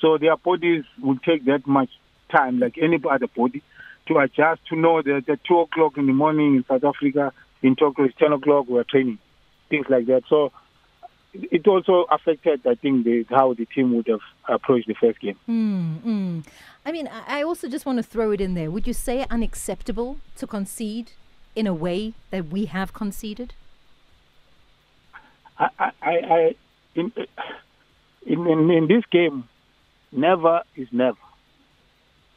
So 0.01 0.18
their 0.18 0.37
bodies 0.37 0.85
will 1.01 1.18
take 1.18 1.44
that 1.47 1.66
much 1.66 1.90
time, 2.31 2.59
like 2.61 2.79
any 2.81 2.99
other 3.09 3.27
body, 3.27 3.62
to 4.09 4.18
adjust 4.18 4.66
to 4.68 4.77
know 4.77 5.03
that 5.03 5.29
at 5.29 5.44
two 5.44 5.59
o'clock 5.59 5.99
in 5.99 6.07
the 6.07 6.12
morning 6.12 6.57
in 6.57 6.64
South 6.68 6.85
Africa, 6.85 7.33
in 7.62 7.77
Tokyo, 7.77 8.07
it's 8.07 8.16
ten 8.16 8.33
o'clock. 8.33 8.66
We're 8.68 8.85
training 8.85 9.18
things 9.68 9.87
like 9.88 10.07
that. 10.07 10.23
So 10.29 10.53
it 11.35 11.66
also 11.66 12.07
affected, 12.11 12.66
I 12.66 12.75
think, 12.75 13.05
the, 13.05 13.25
how 13.31 13.55
the 13.55 13.64
team 13.66 13.95
would 13.95 14.07
have 14.09 14.21
approached 14.49 14.87
the 14.87 14.95
first 14.95 15.21
game. 15.21 15.38
Mm, 15.49 16.01
mm. 16.03 16.47
I 16.85 16.92
mean, 16.92 17.09
I 17.09 17.42
also 17.42 17.68
just 17.68 17.87
want 17.87 17.99
to 17.99 18.03
throw 18.03 18.33
it 18.33 18.40
in 18.40 18.55
there. 18.55 18.71
Would 18.71 18.87
you 18.87 18.92
say 18.92 19.27
unacceptable 19.31 20.18
to 20.37 20.47
concede 20.47 21.12
in 21.55 21.66
a 21.66 21.75
way 21.75 22.14
that 22.31 22.49
we 22.49 22.66
have 22.66 22.92
conceded? 22.92 23.55
I, 25.59 25.68
I, 25.79 25.92
I 26.03 26.55
in, 26.95 27.12
in, 28.27 28.47
in, 28.47 28.71
in 28.71 28.88
this 28.88 29.05
game, 29.11 29.49
never 30.11 30.62
is 30.77 30.88
never. 30.92 31.18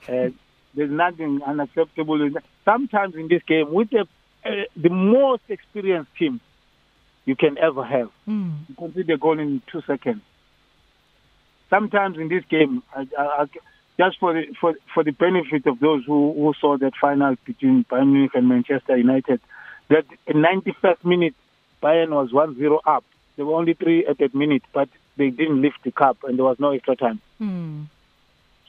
Uh, 0.07 0.29
there's 0.73 0.91
nothing 0.91 1.41
unacceptable. 1.45 2.29
Sometimes 2.63 3.15
in 3.15 3.27
this 3.27 3.41
game, 3.43 3.73
with 3.73 3.89
the, 3.89 4.07
uh, 4.45 4.49
the 4.75 4.89
most 4.89 5.43
experienced 5.49 6.11
team, 6.17 6.39
you 7.25 7.35
can 7.35 7.57
ever 7.57 7.83
have. 7.83 8.09
Mm. 8.27 8.69
You 8.69 8.75
concede 8.75 9.09
a 9.09 9.17
goal 9.17 9.39
in 9.39 9.61
two 9.71 9.81
seconds. 9.81 10.21
Sometimes 11.69 12.17
in 12.17 12.29
this 12.29 12.43
game, 12.45 12.83
I, 12.95 13.07
I, 13.17 13.23
I, 13.23 13.45
just 13.97 14.19
for 14.19 14.33
the 14.33 14.53
for 14.59 14.75
for 14.93 15.03
the 15.03 15.11
benefit 15.11 15.65
of 15.65 15.79
those 15.79 16.03
who, 16.05 16.33
who 16.33 16.53
saw 16.59 16.77
that 16.77 16.93
final 16.99 17.35
between 17.45 17.85
Bayern 17.85 18.11
Munich 18.11 18.31
and 18.35 18.47
Manchester 18.47 18.97
United, 18.97 19.41
that 19.89 20.05
in 20.27 20.37
91st 20.37 21.03
minute, 21.03 21.35
Bayern 21.81 22.09
was 22.09 22.31
1-0 22.31 22.79
up. 22.85 23.03
There 23.35 23.45
were 23.45 23.55
only 23.55 23.73
three 23.73 24.05
at 24.05 24.17
that 24.19 24.35
minute, 24.35 24.63
but 24.73 24.89
they 25.17 25.29
didn't 25.29 25.61
lift 25.61 25.83
the 25.83 25.91
cup, 25.91 26.17
and 26.23 26.37
there 26.37 26.45
was 26.45 26.59
no 26.59 26.71
extra 26.71 26.95
time. 26.95 27.21
Mm. 27.41 27.87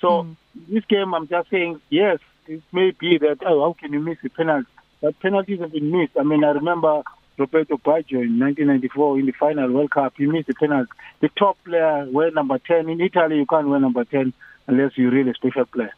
So 0.00 0.24
mm. 0.24 0.36
this 0.68 0.84
game, 0.86 1.14
I'm 1.14 1.28
just 1.28 1.50
saying, 1.50 1.80
yes, 1.90 2.18
it 2.46 2.62
may 2.72 2.92
be 2.92 3.18
that 3.18 3.38
oh, 3.44 3.60
how 3.60 3.72
can 3.78 3.92
you 3.92 4.00
miss 4.00 4.18
a 4.24 4.28
penalty? 4.30 4.68
But 5.02 5.20
penalties 5.20 5.60
have 5.60 5.72
been 5.72 5.90
missed. 5.90 6.12
I 6.18 6.22
mean, 6.22 6.42
I 6.42 6.50
remember 6.50 7.02
Roberto 7.38 7.76
Baggio 7.76 8.22
in 8.22 8.38
1994 8.38 9.18
in 9.18 9.26
the 9.26 9.32
final 9.32 9.70
World 9.70 9.90
Cup. 9.90 10.14
He 10.16 10.26
missed 10.26 10.48
the 10.48 10.54
penalty. 10.54 10.90
The 11.20 11.28
top 11.38 11.58
player 11.64 12.06
wear 12.10 12.30
number 12.30 12.58
10. 12.58 12.88
In 12.88 13.00
Italy, 13.00 13.36
you 13.36 13.46
can't 13.46 13.68
wear 13.68 13.80
number 13.80 14.04
10 14.04 14.32
unless 14.66 14.92
you're 14.96 15.10
really 15.10 15.30
a 15.30 15.34
special 15.34 15.66
player. 15.66 15.92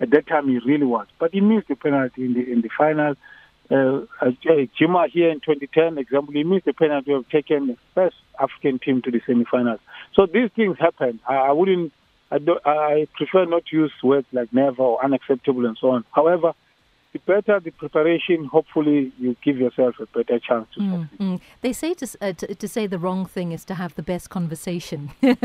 At 0.00 0.10
that 0.10 0.26
time, 0.26 0.48
he 0.48 0.58
really 0.58 0.86
was. 0.86 1.06
But 1.18 1.32
he 1.32 1.40
missed 1.40 1.68
the 1.68 1.76
penalty 1.76 2.24
in 2.24 2.34
the 2.34 2.50
in 2.50 2.62
the 2.62 2.70
final. 2.76 3.14
Uh, 3.70 4.06
uh, 4.22 4.30
Djuma 4.80 5.10
here 5.10 5.28
in 5.28 5.40
2010, 5.40 5.98
example, 5.98 6.32
he 6.32 6.42
missed 6.42 6.64
the 6.64 6.72
penalty 6.72 7.12
of 7.12 7.28
taking 7.28 7.66
the 7.66 7.76
first 7.94 8.16
African 8.40 8.78
team 8.78 9.02
to 9.02 9.10
the 9.10 9.20
semifinals. 9.20 9.80
So 10.14 10.24
these 10.24 10.50
things 10.56 10.78
happen. 10.78 11.20
I, 11.28 11.34
I 11.34 11.52
wouldn't. 11.52 11.92
I, 12.30 12.38
do, 12.38 12.58
I 12.64 13.08
prefer 13.14 13.44
not 13.46 13.66
to 13.66 13.76
use 13.76 13.92
words 14.02 14.26
like 14.32 14.52
never 14.52 14.82
or 14.82 15.04
unacceptable 15.04 15.66
and 15.66 15.76
so 15.78 15.90
on. 15.90 16.04
However, 16.12 16.52
the 17.26 17.32
better 17.32 17.60
the 17.60 17.70
preparation, 17.70 18.44
hopefully 18.44 19.12
you 19.18 19.36
give 19.42 19.58
yourself 19.58 19.96
a 20.00 20.06
better 20.06 20.38
chance 20.38 20.68
to 20.74 20.80
mm, 20.80 21.08
mm. 21.18 21.40
They 21.60 21.72
say 21.72 21.94
to, 21.94 22.06
uh, 22.20 22.32
to, 22.32 22.54
to 22.54 22.68
say 22.68 22.86
the 22.86 22.98
wrong 22.98 23.26
thing 23.26 23.52
is 23.52 23.64
to 23.66 23.74
have 23.74 23.94
the 23.94 24.02
best 24.02 24.30
conversation. 24.30 25.10
but, 25.20 25.38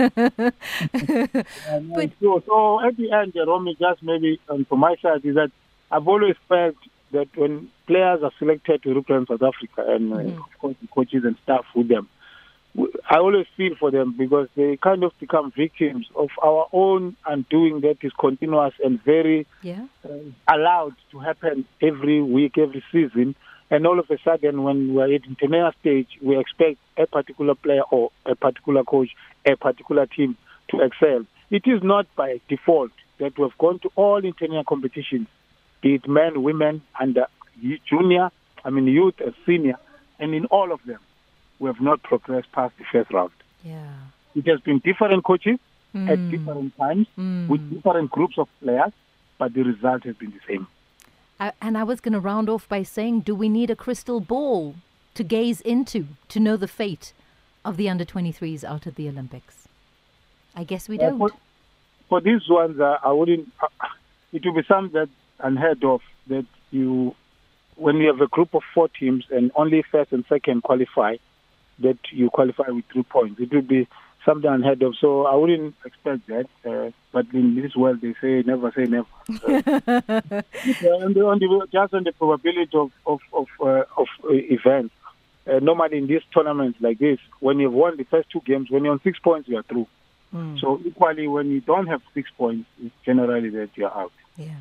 so, 2.21 2.43
so 2.45 2.81
at 2.81 2.97
the 2.97 3.11
end, 3.11 3.33
Jerome, 3.33 3.67
just 3.79 4.03
maybe 4.03 4.39
um, 4.49 4.65
from 4.65 4.79
my 4.79 4.95
side 5.01 5.25
is 5.25 5.35
that 5.35 5.51
I've 5.91 6.07
always 6.07 6.35
felt 6.47 6.75
that 7.11 7.27
when 7.35 7.69
players 7.87 8.21
are 8.23 8.31
selected 8.39 8.83
to 8.83 8.95
represent 8.95 9.27
South 9.27 9.43
Africa 9.43 9.85
and 9.87 10.13
uh, 10.13 10.17
mm-hmm. 10.17 10.37
of 10.37 10.59
course 10.59 10.75
the 10.81 10.87
coaches 10.87 11.23
and 11.23 11.37
staff 11.43 11.65
with 11.75 11.87
them, 11.87 12.09
I 12.75 13.17
always 13.17 13.45
feel 13.55 13.75
for 13.79 13.91
them 13.91 14.15
because 14.17 14.47
they 14.55 14.77
kind 14.77 15.03
of 15.03 15.11
become 15.19 15.51
victims 15.55 16.07
of 16.15 16.29
our 16.43 16.67
own 16.73 17.15
undoing 17.25 17.81
that 17.81 17.97
is 18.01 18.11
continuous 18.19 18.73
and 18.83 19.03
very 19.03 19.45
yeah. 19.61 19.85
uh, 20.03 20.17
allowed 20.51 20.95
to 21.11 21.19
happen 21.19 21.65
every 21.81 22.21
week, 22.21 22.57
every 22.57 22.83
season. 22.91 23.35
And 23.69 23.85
all 23.85 23.99
of 23.99 24.09
a 24.09 24.17
sudden, 24.23 24.63
when 24.63 24.93
we're 24.95 25.13
at 25.13 25.25
international 25.25 25.73
stage, 25.81 26.07
we 26.21 26.39
expect 26.39 26.79
a 26.97 27.05
particular 27.05 27.53
player 27.53 27.83
or 27.91 28.11
a 28.25 28.35
particular 28.35 28.83
coach, 28.83 29.09
a 29.45 29.55
particular 29.55 30.07
team 30.07 30.35
to 30.69 30.81
excel. 30.81 31.25
It 31.51 31.63
is 31.67 31.83
not 31.83 32.07
by 32.15 32.41
default 32.49 32.91
that 33.19 33.37
we've 33.37 33.57
gone 33.59 33.79
to 33.79 33.91
all 33.95 34.17
international 34.17 34.63
competitions, 34.63 35.27
be 35.81 35.95
it 35.95 36.07
men, 36.07 36.41
women, 36.41 36.81
and 36.99 37.19
junior, 37.87 38.31
I 38.65 38.69
mean 38.71 38.87
youth, 38.87 39.15
and 39.19 39.35
senior, 39.45 39.75
and 40.19 40.33
in 40.33 40.45
all 40.45 40.71
of 40.71 40.79
them 40.85 40.99
we 41.59 41.67
have 41.67 41.81
not 41.81 42.03
progressed 42.03 42.51
past 42.51 42.73
the 42.77 42.85
first 42.91 43.11
round. 43.11 43.31
Yeah. 43.63 43.85
It 44.35 44.47
has 44.47 44.59
been 44.61 44.79
different 44.79 45.23
coaches 45.23 45.59
mm. 45.95 46.09
at 46.09 46.31
different 46.31 46.75
times 46.77 47.07
mm. 47.17 47.47
with 47.47 47.61
different 47.71 48.11
groups 48.11 48.37
of 48.37 48.47
players, 48.61 48.91
but 49.37 49.53
the 49.53 49.63
result 49.63 50.03
has 50.03 50.15
been 50.15 50.31
the 50.31 50.39
same. 50.47 50.67
and 51.61 51.77
I 51.77 51.83
was 51.83 51.99
going 51.99 52.13
to 52.13 52.19
round 52.19 52.49
off 52.49 52.67
by 52.69 52.83
saying, 52.83 53.21
do 53.21 53.35
we 53.35 53.49
need 53.49 53.69
a 53.69 53.75
crystal 53.75 54.19
ball 54.19 54.75
to 55.15 55.23
gaze 55.23 55.61
into 55.61 56.07
to 56.29 56.39
know 56.39 56.57
the 56.57 56.67
fate 56.67 57.13
of 57.65 57.77
the 57.77 57.89
under 57.89 58.05
23s 58.05 58.63
out 58.63 58.87
at 58.87 58.95
the 58.95 59.07
Olympics? 59.09 59.67
I 60.55 60.63
guess 60.63 60.87
we 60.87 60.99
Uh, 60.99 61.09
don't. 61.09 61.17
for, 61.19 61.31
for 62.09 62.21
these 62.21 62.47
ones, 62.49 62.79
uh, 62.79 62.97
I 63.03 63.11
wouldn't. 63.11 63.51
Uh, 63.61 63.67
it 64.31 64.45
will 64.45 64.53
be 64.53 64.63
something 64.67 64.93
that 64.99 65.09
unheard 65.39 65.83
of 65.83 66.01
that 66.27 66.45
you, 66.71 67.15
when 67.75 67.97
you 67.97 68.07
have 68.07 68.21
a 68.21 68.27
group 68.27 68.53
of 68.53 68.63
four 68.73 68.87
teams 68.87 69.25
and 69.29 69.51
only 69.55 69.81
first 69.91 70.11
and 70.11 70.23
second 70.29 70.63
qualify, 70.63 71.17
that 71.83 71.97
you 72.11 72.29
qualify 72.29 72.69
with 72.69 72.85
three 72.91 73.03
points. 73.03 73.39
It 73.39 73.53
would 73.53 73.67
be 73.67 73.87
something 74.25 74.49
unheard 74.49 74.81
of. 74.81 74.95
So 74.97 75.25
I 75.25 75.35
wouldn't 75.35 75.75
expect 75.85 76.27
that. 76.27 76.47
Uh, 76.65 76.91
but 77.11 77.25
in 77.33 77.55
this 77.55 77.75
world, 77.75 78.01
they 78.01 78.15
say 78.21 78.41
never 78.45 78.71
say 78.75 78.85
never. 78.85 79.07
So, 79.27 80.89
on 81.03 81.13
the, 81.13 81.25
on 81.25 81.39
the, 81.39 81.67
just 81.71 81.93
on 81.93 82.03
the 82.03 82.11
probability 82.13 82.75
of 82.77 82.91
of 83.05 83.19
of, 83.33 83.47
uh, 83.61 83.83
of 83.97 84.07
uh, 84.23 84.29
events. 84.31 84.93
Uh, 85.45 85.59
normally 85.59 85.97
in 85.97 86.07
these 86.07 86.21
tournaments 86.33 86.79
like 86.79 86.99
this, 86.99 87.19
when 87.41 87.59
you've 87.59 87.73
won 87.73 87.97
the 87.97 88.05
first 88.05 88.29
two 88.29 88.39
games, 88.45 88.71
when 88.71 88.85
you're 88.85 88.93
on 88.93 89.01
six 89.03 89.19
points, 89.19 89.49
you 89.49 89.57
are 89.57 89.63
through. 89.63 89.85
Mm, 90.33 90.57
So 90.57 90.79
equally, 90.85 91.27
when 91.27 91.51
you 91.51 91.59
don't 91.59 91.87
have 91.87 92.01
six 92.13 92.29
points, 92.37 92.65
it's 92.81 92.95
generally 93.05 93.49
that 93.49 93.69
you're 93.75 93.91
out. 93.93 94.13
yeah. 94.37 94.55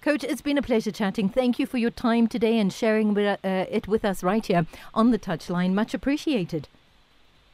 Coach, 0.00 0.24
it's 0.24 0.40
been 0.40 0.56
a 0.56 0.62
pleasure 0.62 0.90
chatting. 0.90 1.28
Thank 1.28 1.58
you 1.58 1.66
for 1.66 1.76
your 1.76 1.90
time 1.90 2.26
today 2.26 2.58
and 2.58 2.72
sharing 2.72 3.12
with, 3.12 3.38
uh, 3.44 3.66
it 3.70 3.86
with 3.86 4.02
us 4.02 4.22
right 4.22 4.44
here 4.44 4.64
on 4.94 5.10
the 5.10 5.18
touchline. 5.18 5.74
Much 5.74 5.92
appreciated. 5.92 6.68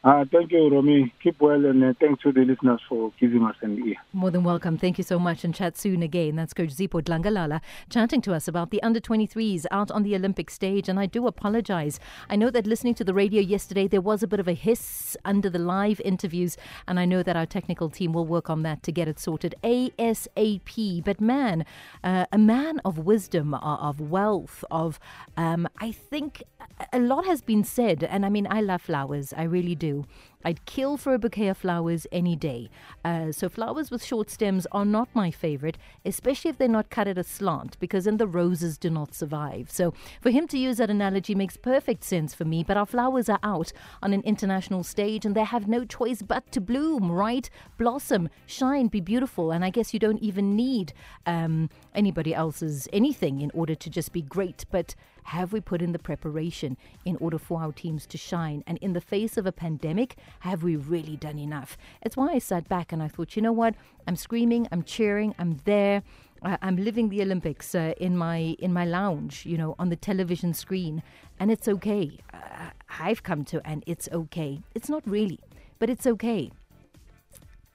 Uh, 0.06 0.24
thank 0.30 0.52
you, 0.52 0.68
Romy. 0.68 1.12
Keep 1.20 1.40
well, 1.40 1.66
and 1.66 1.82
uh, 1.82 1.92
thanks 1.98 2.22
to 2.22 2.30
the 2.30 2.42
listeners 2.42 2.80
for 2.88 3.12
giving 3.18 3.42
us 3.42 3.56
an 3.60 3.82
ear. 3.84 3.96
More 4.12 4.30
than 4.30 4.44
welcome. 4.44 4.78
Thank 4.78 4.98
you 4.98 5.02
so 5.02 5.18
much 5.18 5.42
and 5.42 5.52
chat 5.52 5.76
soon 5.76 6.00
again. 6.00 6.36
That's 6.36 6.54
Coach 6.54 6.68
Zipho 6.68 7.02
Dlangalala 7.02 7.60
chatting 7.90 8.20
to 8.20 8.32
us 8.32 8.46
about 8.46 8.70
the 8.70 8.80
under 8.84 9.00
23s 9.00 9.66
out 9.72 9.90
on 9.90 10.04
the 10.04 10.14
Olympic 10.14 10.48
stage. 10.48 10.88
And 10.88 11.00
I 11.00 11.06
do 11.06 11.26
apologize. 11.26 11.98
I 12.30 12.36
know 12.36 12.50
that 12.50 12.68
listening 12.68 12.94
to 12.94 13.02
the 13.02 13.14
radio 13.14 13.42
yesterday, 13.42 13.88
there 13.88 14.00
was 14.00 14.22
a 14.22 14.28
bit 14.28 14.38
of 14.38 14.46
a 14.46 14.52
hiss 14.52 15.16
under 15.24 15.50
the 15.50 15.58
live 15.58 16.00
interviews. 16.04 16.56
And 16.86 17.00
I 17.00 17.04
know 17.04 17.24
that 17.24 17.34
our 17.34 17.44
technical 17.44 17.90
team 17.90 18.12
will 18.12 18.26
work 18.26 18.48
on 18.48 18.62
that 18.62 18.84
to 18.84 18.92
get 18.92 19.08
it 19.08 19.18
sorted 19.18 19.56
ASAP. 19.64 21.02
But 21.04 21.20
man, 21.20 21.64
uh, 22.04 22.26
a 22.30 22.38
man 22.38 22.80
of 22.84 22.98
wisdom, 22.98 23.54
uh, 23.54 23.58
of 23.58 24.00
wealth, 24.00 24.64
of, 24.70 25.00
um, 25.36 25.66
I 25.78 25.90
think 25.90 26.44
a 26.92 27.00
lot 27.00 27.26
has 27.26 27.42
been 27.42 27.64
said. 27.64 28.04
And 28.04 28.24
I 28.24 28.28
mean, 28.28 28.46
I 28.48 28.60
love 28.60 28.82
flowers. 28.82 29.34
I 29.36 29.42
really 29.42 29.74
do. 29.74 29.95
I'd 30.44 30.64
kill 30.64 30.96
for 30.96 31.12
a 31.12 31.18
bouquet 31.18 31.48
of 31.48 31.58
flowers 31.58 32.06
any 32.12 32.36
day. 32.36 32.70
Uh, 33.04 33.32
so 33.32 33.48
flowers 33.48 33.90
with 33.90 34.04
short 34.04 34.30
stems 34.30 34.64
are 34.70 34.84
not 34.84 35.08
my 35.12 35.30
favorite, 35.30 35.76
especially 36.04 36.50
if 36.50 36.58
they're 36.58 36.68
not 36.68 36.88
cut 36.88 37.08
at 37.08 37.18
a 37.18 37.24
slant, 37.24 37.76
because 37.80 38.04
then 38.04 38.16
the 38.16 38.28
roses 38.28 38.78
do 38.78 38.88
not 38.88 39.12
survive. 39.12 39.70
So 39.70 39.92
for 40.20 40.30
him 40.30 40.46
to 40.48 40.58
use 40.58 40.76
that 40.76 40.90
analogy 40.90 41.34
makes 41.34 41.56
perfect 41.56 42.04
sense 42.04 42.32
for 42.32 42.44
me. 42.44 42.62
But 42.62 42.76
our 42.76 42.86
flowers 42.86 43.28
are 43.28 43.40
out 43.42 43.72
on 44.02 44.12
an 44.12 44.22
international 44.22 44.84
stage, 44.84 45.24
and 45.24 45.34
they 45.34 45.44
have 45.44 45.66
no 45.66 45.84
choice 45.84 46.22
but 46.22 46.52
to 46.52 46.60
bloom, 46.60 47.10
right? 47.10 47.50
Blossom, 47.76 48.28
shine, 48.46 48.86
be 48.86 49.00
beautiful. 49.00 49.50
And 49.50 49.64
I 49.64 49.70
guess 49.70 49.92
you 49.92 49.98
don't 49.98 50.22
even 50.22 50.54
need 50.54 50.92
um, 51.26 51.70
anybody 51.94 52.34
else's 52.34 52.88
anything 52.92 53.40
in 53.40 53.50
order 53.52 53.74
to 53.74 53.90
just 53.90 54.12
be 54.12 54.22
great. 54.22 54.64
But 54.70 54.94
have 55.26 55.52
we 55.52 55.60
put 55.60 55.82
in 55.82 55.92
the 55.92 55.98
preparation 55.98 56.76
in 57.04 57.16
order 57.16 57.38
for 57.38 57.60
our 57.60 57.72
teams 57.72 58.06
to 58.06 58.16
shine? 58.16 58.62
And 58.66 58.78
in 58.78 58.92
the 58.92 59.00
face 59.00 59.36
of 59.36 59.44
a 59.44 59.52
pandemic, 59.52 60.16
have 60.40 60.62
we 60.62 60.76
really 60.76 61.16
done 61.16 61.38
enough? 61.38 61.76
It's 62.02 62.16
why 62.16 62.28
I 62.32 62.38
sat 62.38 62.68
back 62.68 62.92
and 62.92 63.02
I 63.02 63.08
thought, 63.08 63.34
you 63.34 63.42
know 63.42 63.52
what? 63.52 63.74
I'm 64.06 64.16
screaming, 64.16 64.68
I'm 64.70 64.84
cheering, 64.84 65.34
I'm 65.38 65.58
there. 65.64 66.02
I'm 66.42 66.76
living 66.76 67.08
the 67.08 67.22
Olympics 67.22 67.74
uh, 67.74 67.94
in 67.98 68.16
my 68.16 68.54
in 68.60 68.72
my 68.72 68.84
lounge, 68.84 69.46
you 69.46 69.56
know, 69.56 69.74
on 69.78 69.88
the 69.88 69.96
television 69.96 70.54
screen, 70.54 71.02
and 71.40 71.50
it's 71.50 71.66
okay. 71.66 72.18
Uh, 72.32 72.70
I've 73.00 73.22
come 73.22 73.42
to, 73.46 73.66
and 73.66 73.82
it's 73.86 74.08
okay. 74.12 74.60
It's 74.74 74.88
not 74.88 75.02
really, 75.08 75.40
but 75.80 75.90
it's 75.90 76.06
okay. 76.06 76.52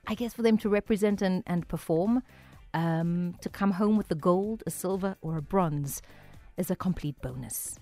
I 0.08 0.14
guess 0.14 0.34
for 0.34 0.44
them 0.44 0.58
to 0.60 0.70
represent 0.70 1.22
and, 1.22 1.44
and 1.48 1.68
perform, 1.68 2.24
um, 2.74 3.36
to 3.42 3.50
come 3.50 3.72
home 3.72 3.98
with 3.98 4.08
the 4.08 4.16
gold, 4.16 4.64
a 4.66 4.72
silver, 4.72 5.18
or 5.22 5.38
a 5.38 5.42
bronze 5.42 6.02
is 6.62 6.70
a 6.70 6.76
complete 6.76 7.20
bonus. 7.22 7.76